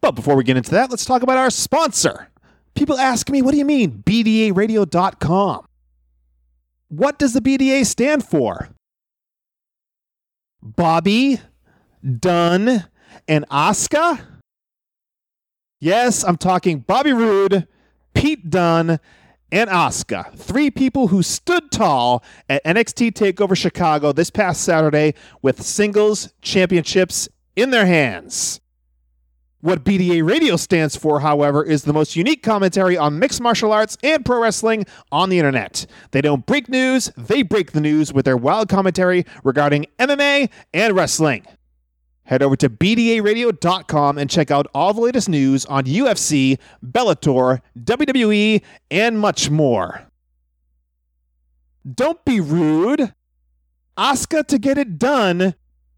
[0.00, 2.31] But before we get into that, let's talk about our sponsor.
[2.74, 5.66] People ask me, what do you mean, BDARadio.com?
[6.88, 8.70] What does the BDA stand for?
[10.62, 11.40] Bobby
[12.18, 12.84] Dunn,
[13.28, 14.20] and Asuka?
[15.80, 17.66] Yes, I'm talking Bobby Roode,
[18.14, 19.00] Pete Dunn,
[19.50, 20.34] and Asuka.
[20.36, 27.28] Three people who stood tall at NXT TakeOver Chicago this past Saturday with singles championships
[27.54, 28.61] in their hands.
[29.62, 33.96] What BDA Radio stands for, however, is the most unique commentary on mixed martial arts
[34.02, 35.86] and pro wrestling on the internet.
[36.10, 40.96] They don't break news, they break the news with their wild commentary regarding MMA and
[40.96, 41.46] wrestling.
[42.24, 48.62] Head over to BDARadio.com and check out all the latest news on UFC, Bellator, WWE,
[48.90, 50.08] and much more.
[51.88, 53.14] Don't be rude.
[53.96, 55.54] Asuka to get it done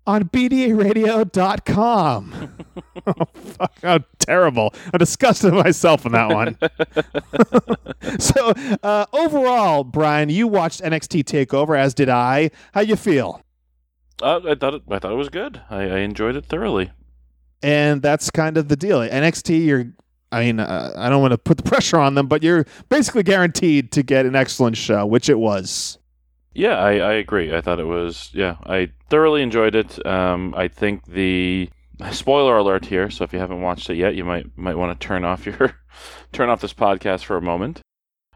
[0.07, 2.55] on BDARadio.com.
[3.07, 4.75] oh, fuck, how terrible.
[4.93, 6.57] I'm disgusted with myself on that one.
[8.21, 8.53] so,
[8.83, 12.51] uh, overall, Brian, you watched NXT TakeOver, as did I.
[12.73, 13.43] How you feel?
[14.23, 15.61] Uh, I thought it, I thought it was good.
[15.71, 16.93] I, I, enjoyed it thoroughly.
[17.63, 19.01] And that's kind of the deal.
[19.01, 19.87] NXT, you're.
[20.31, 23.23] I mean, uh, I don't want to put the pressure on them, but you're basically
[23.23, 25.99] guaranteed to get an excellent show, which it was.
[26.55, 27.55] Yeah, I, I agree.
[27.55, 28.31] I thought it was.
[28.33, 30.05] Yeah, I thoroughly enjoyed it.
[30.07, 31.69] Um, I think the
[32.13, 33.11] spoiler alert here.
[33.11, 35.77] So if you haven't watched it yet, you might might want to turn off your
[36.33, 37.81] turn off this podcast for a moment.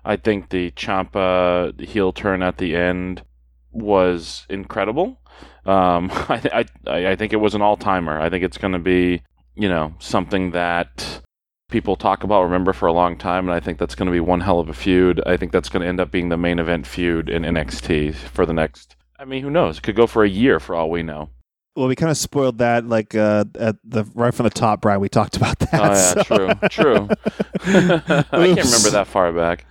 [0.04, 3.22] I think the Ciampa heel turn at the end
[3.70, 5.20] was incredible.
[5.66, 8.18] Um, I, I, I think it was an all timer.
[8.18, 9.22] I think it's going to be,
[9.54, 11.20] you know, something that
[11.68, 14.20] people talk about, remember for a long time, and I think that's going to be
[14.20, 15.20] one hell of a feud.
[15.26, 18.46] I think that's going to end up being the main event feud in NXT for
[18.46, 18.96] the next.
[19.18, 19.78] I mean, who knows?
[19.78, 21.30] It could go for a year for all we know.
[21.76, 25.00] Well, we kind of spoiled that, like uh, at the right from the top, Brian.
[25.00, 25.74] We talked about that.
[25.74, 26.22] Oh yeah, so.
[26.24, 27.08] true, true.
[27.66, 29.64] I can't remember that far back.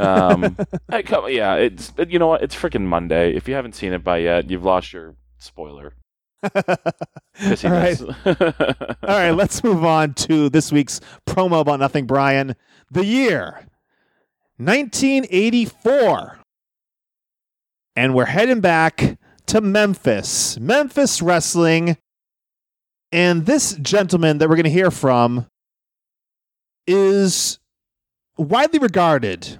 [0.00, 0.56] Um,
[0.88, 2.42] I, yeah, it's you know what?
[2.42, 3.36] It's freaking Monday.
[3.36, 5.94] If you haven't seen it by yet, you've lost your spoiler.
[6.42, 8.00] All right.
[8.26, 8.34] All
[9.02, 12.56] right, let's move on to this week's promo about nothing, Brian.
[12.90, 13.66] The year
[14.58, 16.38] 1984.
[17.94, 20.58] And we're heading back to Memphis.
[20.58, 21.96] Memphis Wrestling.
[23.10, 25.46] And this gentleman that we're going to hear from
[26.86, 27.58] is
[28.36, 29.58] widely regarded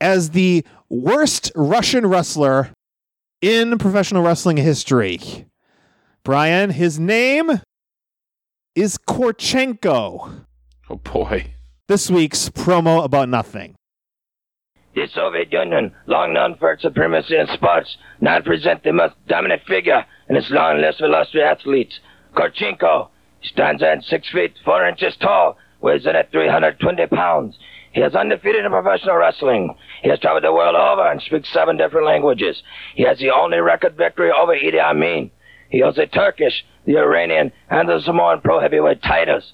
[0.00, 2.70] as the worst Russian wrestler
[3.40, 5.46] in professional wrestling history.
[6.24, 7.60] Brian, his name
[8.74, 10.44] is Korchenko.
[10.90, 11.54] Oh boy.
[11.88, 13.74] This week's promo about nothing.
[14.94, 19.62] The Soviet Union, long known for its supremacy in sports, now presents the most dominant
[19.66, 22.00] figure in its long list of illustrious athletes.
[22.34, 23.08] Korchenko
[23.42, 27.56] stands at six feet four inches tall, weighs in at 320 pounds.
[27.92, 29.74] He is undefeated in professional wrestling.
[30.02, 32.62] He has traveled the world over and speaks seven different languages.
[32.94, 35.30] He has the only record victory over Idi Amin.
[35.68, 39.52] He holds the Turkish, the Iranian, and the Samoan pro heavyweight titles.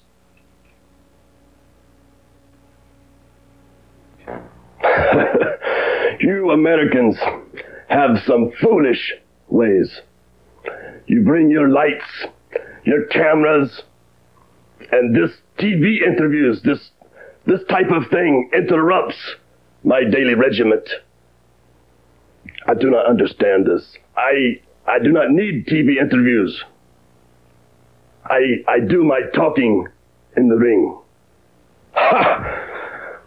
[6.19, 7.17] you Americans
[7.89, 9.13] have some foolish
[9.49, 10.01] ways.
[11.07, 12.25] You bring your lights,
[12.83, 13.83] your cameras,
[14.91, 16.91] and this TV interviews, this
[17.45, 19.35] this type of thing interrupts
[19.83, 20.89] my daily regiment.
[22.67, 23.97] I do not understand this.
[24.17, 26.63] I I do not need TV interviews.
[28.25, 29.87] I I do my talking
[30.37, 30.99] in the ring.
[31.93, 32.61] Ha!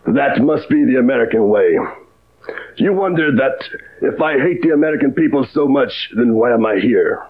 [0.06, 1.78] That must be the American way.
[2.76, 3.64] You wonder that
[4.00, 7.26] if I hate the American people so much, then why am I here?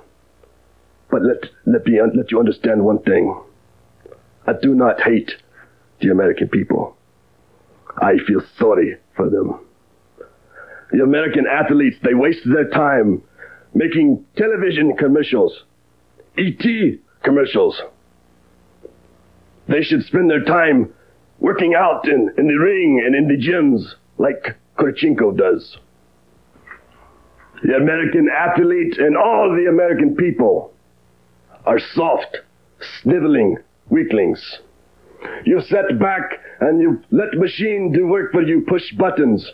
[1.11, 3.35] But let let me let you understand one thing.
[4.47, 5.33] I do not hate
[6.01, 6.97] the American people.
[8.01, 9.61] I feel sorry for them.
[10.93, 13.22] The American athletes, they waste their time
[13.79, 15.62] making television commercials,
[16.37, 16.64] ET
[17.22, 17.81] commercials.
[19.68, 20.93] They should spend their time
[21.39, 25.79] working out in, in the ring and in the gyms like Korchenko does.
[27.62, 30.72] The American athlete and all the American people
[31.64, 32.39] are soft,
[33.03, 33.59] sniveling
[33.91, 34.59] weaklings.
[35.45, 39.53] You sit back and you let machine do work for you, push buttons.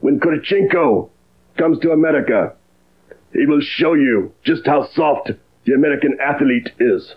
[0.00, 1.10] When Korchenko
[1.56, 2.54] comes to America,
[3.32, 5.30] he will show you just how soft
[5.64, 7.14] the American athlete is.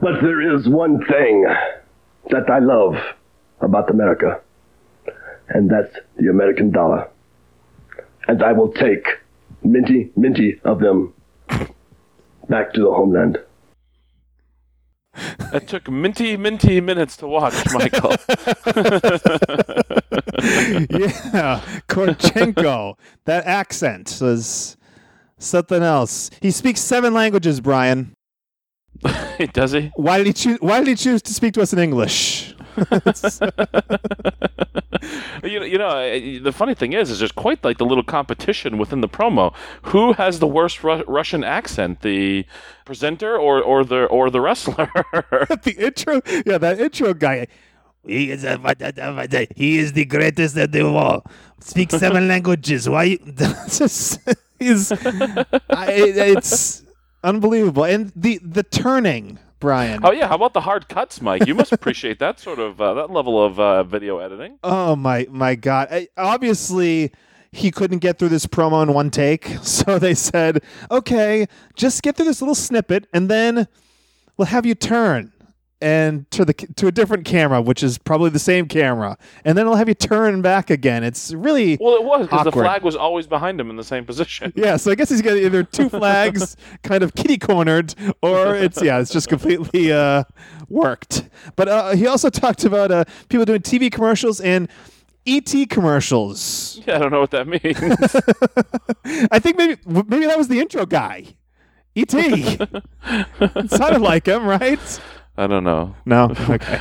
[0.00, 1.46] But there is one thing
[2.30, 2.94] that I love
[3.60, 4.40] about America,
[5.48, 7.08] and that's the American dollar.
[8.26, 9.06] And I will take
[9.62, 11.12] minty, minty of them
[12.48, 13.38] back to the homeland.
[15.52, 18.10] That took minty, minty minutes to watch, Michael.
[20.90, 22.94] yeah, Korchenko.
[23.24, 24.76] that accent was
[25.38, 26.30] something else.
[26.40, 28.14] He speaks seven languages, Brian.
[29.52, 29.90] Does he?
[29.96, 30.58] Why did he choose?
[30.60, 32.54] Why did he choose to speak to us in English?
[35.42, 38.78] you know, you know, the funny thing is, is there's quite like the little competition
[38.78, 39.54] within the promo.
[39.82, 42.44] Who has the worst Ru- Russian accent, the
[42.84, 44.90] presenter or or the or the wrestler?
[45.62, 47.46] the intro, yeah, that intro guy.
[48.06, 48.56] He is a,
[49.54, 51.22] he is the greatest of them all.
[51.60, 52.88] Speaks seven languages.
[52.88, 53.16] Why?
[53.68, 54.20] Just,
[54.58, 56.82] he's, I, it's
[57.22, 60.00] unbelievable, and the the turning Brian.
[60.02, 61.46] Oh yeah, how about the hard cuts, Mike?
[61.46, 64.58] You must appreciate that sort of uh, that level of uh, video editing.
[64.64, 65.88] Oh my my god!
[65.90, 67.12] I, obviously,
[67.52, 71.46] he couldn't get through this promo in one take, so they said, "Okay,
[71.76, 73.68] just get through this little snippet, and then
[74.36, 75.32] we'll have you turn."
[75.80, 79.66] And to the to a different camera, which is probably the same camera, and then
[79.66, 81.02] it'll have you turn back again.
[81.02, 84.04] It's really well, it was because the flag was always behind him in the same
[84.04, 84.52] position.
[84.54, 88.82] Yeah, so I guess he's got either two flags, kind of kitty cornered, or it's
[88.82, 90.24] yeah, it's just completely uh,
[90.68, 91.28] worked.
[91.56, 94.68] But uh, he also talked about uh, people doing TV commercials and.
[95.26, 96.80] ET commercials.
[96.86, 97.60] Yeah, I don't know what that means.
[99.30, 101.26] I think maybe maybe that was the intro guy.
[101.94, 102.12] ET.
[102.14, 104.80] it sounded like him, right?
[105.40, 105.96] I don't know.
[106.04, 106.34] No.
[106.50, 106.80] Okay.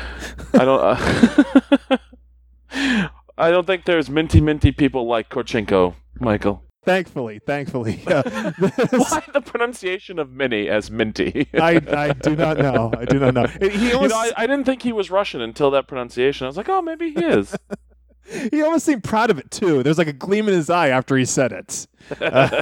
[0.54, 0.82] I don't.
[0.82, 1.98] Uh,
[3.38, 6.64] I don't think there's minty minty people like Korchenko, Michael.
[6.84, 8.02] Thankfully, thankfully.
[8.08, 8.24] Uh,
[8.92, 11.48] Why the pronunciation of Minnie as minty?
[11.54, 12.92] I, I do not know.
[12.98, 13.46] I do not know.
[13.46, 16.46] He almost, you know, I, I didn't think he was Russian until that pronunciation.
[16.46, 17.56] I was like, oh, maybe he is.
[18.52, 19.84] he almost seemed proud of it too.
[19.84, 21.88] There's like a gleam in his eye after he said it.
[22.20, 22.62] Uh,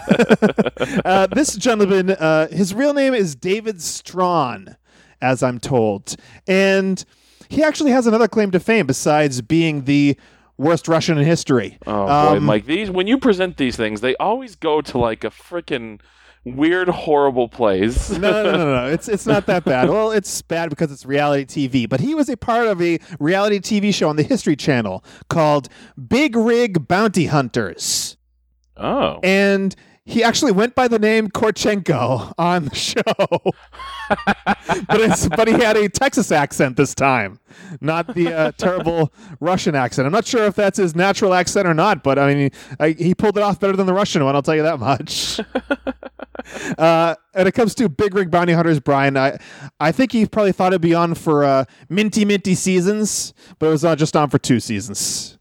[1.05, 4.75] uh, this gentleman, uh, his real name is David Strawn
[5.21, 6.15] as I'm told.
[6.47, 7.03] And
[7.49, 10.17] he actually has another claim to fame besides being the
[10.57, 11.77] worst Russian in history.
[11.85, 15.23] Oh boy, um, Mike, these when you present these things, they always go to like
[15.23, 15.99] a freaking
[16.43, 18.09] weird, horrible place.
[18.09, 19.89] no, no, no, no, It's it's not that bad.
[19.89, 21.87] Well, it's bad because it's reality TV.
[21.87, 25.69] But he was a part of a reality TV show on the History Channel called
[26.07, 28.17] Big Rig Bounty Hunters.
[28.75, 29.19] Oh.
[29.23, 29.75] And
[30.07, 33.03] he actually went by the name Korchenko on the show,
[34.87, 37.41] but but he had a Texas accent this time,
[37.81, 40.05] not the uh, terrible Russian accent.
[40.05, 43.13] I'm not sure if that's his natural accent or not, but I mean, I, he
[43.13, 44.33] pulled it off better than the Russian one.
[44.33, 45.41] I'll tell you that much.
[46.77, 49.17] uh, and it comes to Big Rig Bounty Hunters, Brian.
[49.17, 49.37] I
[49.81, 53.71] I think he probably thought it'd be on for uh, minty minty seasons, but it
[53.71, 55.37] was uh, just on for two seasons.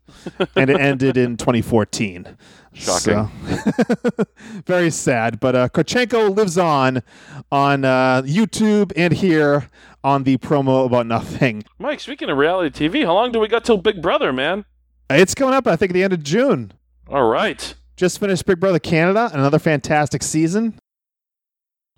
[0.57, 2.37] and it ended in 2014.
[2.77, 3.31] Shocking.
[3.65, 4.25] So-
[4.67, 5.41] very sad.
[5.41, 7.03] But uh, Korchenko lives on
[7.51, 9.69] on uh, YouTube and here
[10.05, 11.65] on the promo about nothing.
[11.79, 14.65] Mike, speaking of reality TV, how long do we got till Big Brother, man?
[15.11, 16.73] It's coming up, I think, at the end of June.
[17.09, 17.75] All right.
[17.97, 20.79] Just finished Big Brother Canada, another fantastic season.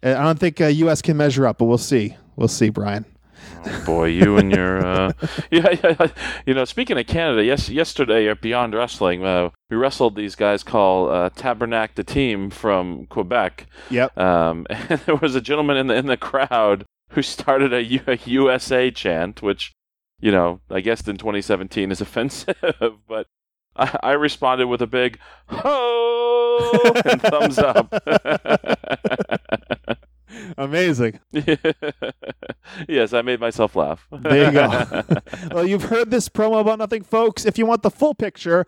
[0.02, 1.02] Uh, I don't think uh, U.S.
[1.02, 2.16] can measure up, but we'll see.
[2.36, 3.04] We'll see, Brian.
[3.64, 5.12] Oh, boy, you and your uh,
[5.50, 6.06] yeah, yeah.
[6.46, 10.62] You know, speaking of Canada, yes, yesterday at Beyond Wrestling, uh, we wrestled these guys
[10.62, 13.66] called uh, Tabarnak de Team from Quebec.
[13.90, 14.16] Yep.
[14.18, 18.00] Um, and there was a gentleman in the in the crowd who started a, U-
[18.06, 19.72] a USA chant, which
[20.20, 22.56] you know, I guess in 2017 is offensive,
[23.08, 23.26] but
[23.76, 25.18] I, I responded with a big
[25.48, 27.92] ho and thumbs up.
[30.58, 31.20] Amazing.
[32.88, 34.06] yes, I made myself laugh.
[34.10, 35.02] There you go.
[35.52, 37.44] well, you've heard this promo about nothing, folks.
[37.44, 38.66] If you want the full picture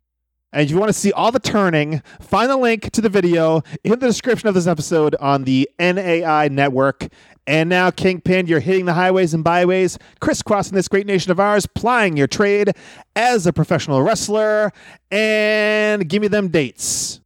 [0.53, 3.63] and if you want to see all the turning, find the link to the video
[3.85, 7.09] in the description of this episode on the NAI network.
[7.47, 11.67] And now, Kingpin, you're hitting the highways and byways, crisscrossing this great nation of ours,
[11.67, 12.73] plying your trade
[13.17, 14.73] as a professional wrestler.
[15.11, 17.21] And give me them dates.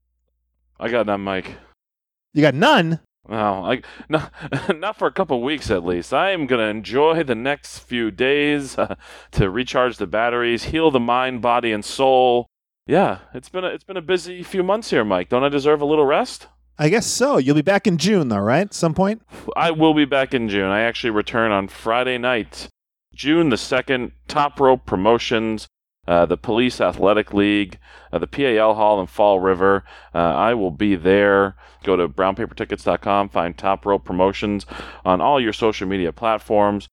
[0.78, 1.57] I got none, Mike.
[2.35, 3.01] You got none?
[3.27, 4.33] Well, I, not,
[4.77, 6.12] not for a couple weeks at least.
[6.12, 8.97] I am going to enjoy the next few days uh,
[9.33, 12.47] to recharge the batteries, heal the mind, body, and soul.
[12.87, 15.31] Yeah, it's been a, it's been a busy few months here, Mike.
[15.31, 16.49] Don't I deserve a little rest?
[16.79, 17.39] I guess so.
[17.39, 18.72] You'll be back in June, though, right?
[18.75, 19.22] Some point?
[19.57, 20.70] I will be back in June.
[20.70, 22.68] I actually return on Friday night,
[23.14, 25.68] June the 2nd, Top Rope Promotions,
[26.07, 27.78] uh, the Police Athletic League,
[28.12, 29.84] uh, the PAL Hall in Fall River.
[30.14, 31.57] Uh, I will be there.
[31.82, 34.66] Go to brownpapertickets.com, find Top Rope Promotions
[35.05, 36.88] on all your social media platforms.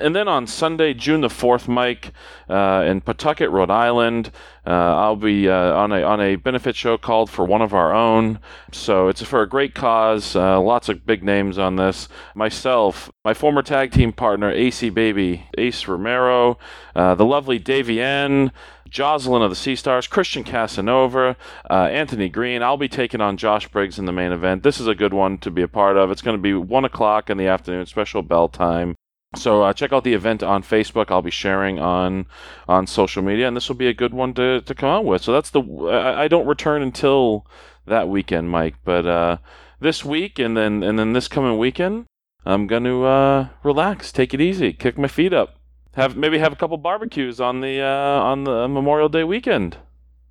[0.00, 2.12] And then on Sunday, June the fourth, Mike,
[2.48, 4.30] uh, in Pawtucket, Rhode Island,
[4.66, 7.94] uh, I'll be uh, on a on a benefit show called "For One of Our
[7.94, 8.38] Own."
[8.70, 10.36] So it's for a great cause.
[10.36, 12.08] Uh, lots of big names on this.
[12.34, 16.58] Myself, my former tag team partner, AC Baby, Ace Romero,
[16.94, 18.52] uh, the lovely Davey N.
[18.90, 21.36] Jocelyn of the Sea Stars, Christian Casanova,
[21.70, 22.62] uh, Anthony Green.
[22.62, 24.62] I'll be taking on Josh Briggs in the main event.
[24.62, 26.10] This is a good one to be a part of.
[26.10, 28.96] It's going to be one o'clock in the afternoon, special bell time.
[29.36, 31.10] So uh, check out the event on Facebook.
[31.10, 32.26] I'll be sharing on
[32.66, 35.22] on social media, and this will be a good one to, to come out with.
[35.22, 37.46] So that's the I, I don't return until
[37.86, 38.76] that weekend, Mike.
[38.84, 39.36] But uh,
[39.80, 42.06] this week and then and then this coming weekend,
[42.46, 45.58] I'm going to uh, relax, take it easy, kick my feet up,
[45.94, 49.76] have maybe have a couple barbecues on the uh, on the Memorial Day weekend.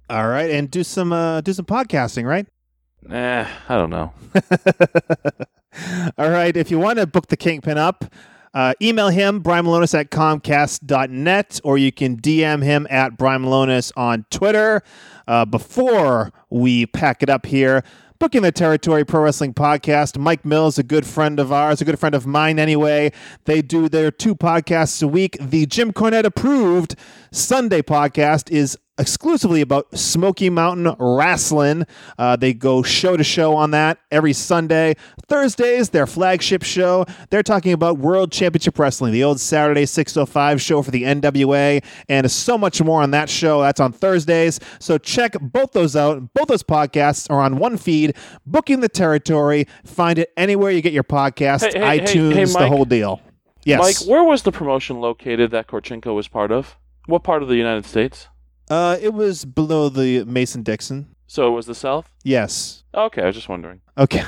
[0.09, 2.47] All right, and do some uh, do some podcasting, right?
[3.11, 4.13] Eh, I don't know.
[6.17, 8.05] All right, if you want to book the Kingpin up,
[8.57, 13.45] uh, email him, Brian at Comcast.net, or you can DM him at Brian
[13.95, 14.81] on Twitter.
[15.27, 17.83] Uh, before we pack it up here,
[18.17, 20.17] Booking the Territory Pro Wrestling Podcast.
[20.17, 23.11] Mike Mills, a good friend of ours, a good friend of mine anyway.
[23.45, 25.37] They do their two podcasts a week.
[25.39, 26.95] The Jim Cornette approved
[27.31, 31.85] Sunday podcast is exclusively about Smoky Mountain Wrestling.
[32.17, 34.95] Uh, they go show to show on that every Sunday.
[35.27, 40.81] Thursdays, their flagship show, they're talking about World Championship Wrestling, the old Saturday 605 show
[40.81, 43.61] for the NWA, and so much more on that show.
[43.61, 44.59] That's on Thursdays.
[44.79, 46.33] So check both those out.
[46.33, 49.67] Both those podcasts are on one feed, Booking the Territory.
[49.85, 53.21] Find it anywhere you get your podcast, Hey, hey, iTunes, hey, the whole deal.
[53.63, 53.79] Yes.
[53.79, 56.77] Mike, where was the promotion located that Korchenko was part of?
[57.05, 58.29] What part of the United States?
[58.69, 61.15] Uh, it was below the Mason Dixon.
[61.27, 62.09] So it was the South?
[62.23, 62.83] Yes.
[62.93, 63.81] Okay, I was just wondering.
[63.97, 64.23] Okay.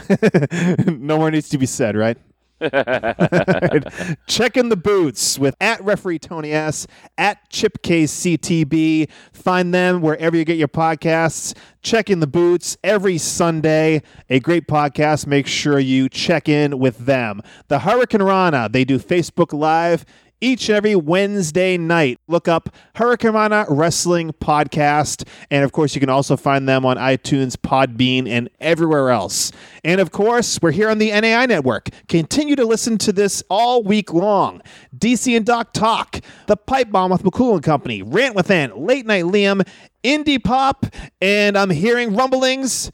[0.88, 2.18] no more needs to be said, right?
[4.28, 6.88] Checking the boots with at referee Tony S,
[7.18, 9.10] at Chip CTB.
[9.32, 11.56] Find them wherever you get your podcasts.
[11.82, 14.02] Checking the boots every Sunday.
[14.30, 15.26] A great podcast.
[15.26, 17.42] Make sure you check in with them.
[17.70, 20.06] The Hurricane Rana, they do Facebook Live
[20.42, 22.20] each and every Wednesday night.
[22.28, 25.28] Look up Hurricanrana Wrestling Podcast.
[25.52, 29.52] And of course, you can also find them on iTunes, Podbean, and everywhere else.
[29.84, 31.90] And of course, we're here on the NAI Network.
[32.08, 34.62] Continue to listen to this all week long.
[34.98, 39.06] DC and Doc Talk, The Pipe Bomb with McCool and Company, Rant with Ant, Late
[39.06, 39.68] Night Liam,
[40.04, 40.86] Indie Pop,
[41.22, 42.92] and I'm hearing rumblings.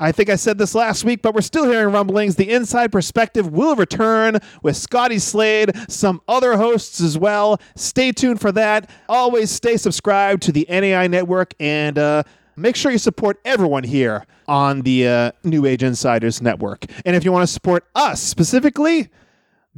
[0.00, 2.36] I think I said this last week, but we're still hearing rumblings.
[2.36, 7.60] The Inside Perspective will return with Scotty Slade, some other hosts as well.
[7.74, 8.88] Stay tuned for that.
[9.08, 12.22] Always stay subscribed to the NAI Network and uh,
[12.54, 16.84] make sure you support everyone here on the uh, New Age Insiders Network.
[17.04, 19.08] And if you want to support us specifically,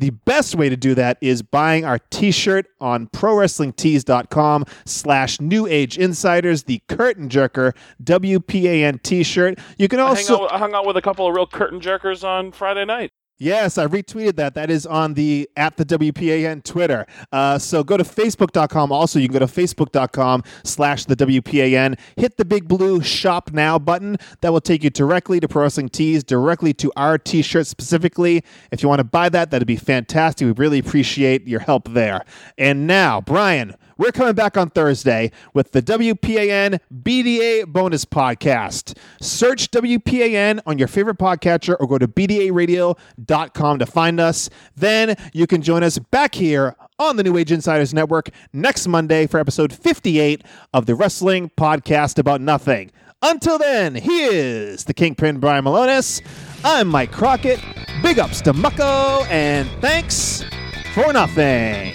[0.01, 5.99] The best way to do that is buying our t-shirt on prowrestlingtees.com slash new age
[5.99, 9.59] insiders, the curtain jerker WPAN t-shirt.
[9.77, 12.25] You can I, hang out, I hung out with a couple of real curtain jerkers
[12.25, 13.13] on Friday night.
[13.43, 14.53] Yes, I retweeted that.
[14.53, 17.07] That is on the at the WPAN Twitter.
[17.32, 18.93] Uh, so go to Facebook.com.
[18.93, 21.99] Also, you can go to Facebook.com slash the WPAN.
[22.16, 24.18] Hit the big blue shop now button.
[24.43, 28.45] That will take you directly to Pro Wrestling Tees, directly to our t shirt specifically.
[28.72, 30.45] If you want to buy that, that'd be fantastic.
[30.45, 32.26] We really appreciate your help there.
[32.59, 38.97] And now, Brian, we're coming back on Thursday with the WPAN BDA bonus podcast.
[39.21, 44.49] Search WPAN on your favorite podcatcher or go to BDARadio.com to find us.
[44.75, 49.27] Then you can join us back here on the New Age Insiders Network next Monday
[49.27, 52.91] for episode 58 of the Wrestling Podcast About Nothing.
[53.21, 56.23] Until then, here's the Kingpin Brian Milonas.
[56.65, 57.63] I'm Mike Crockett.
[58.03, 60.43] Big ups to Mucko, and thanks
[60.95, 61.95] for nothing.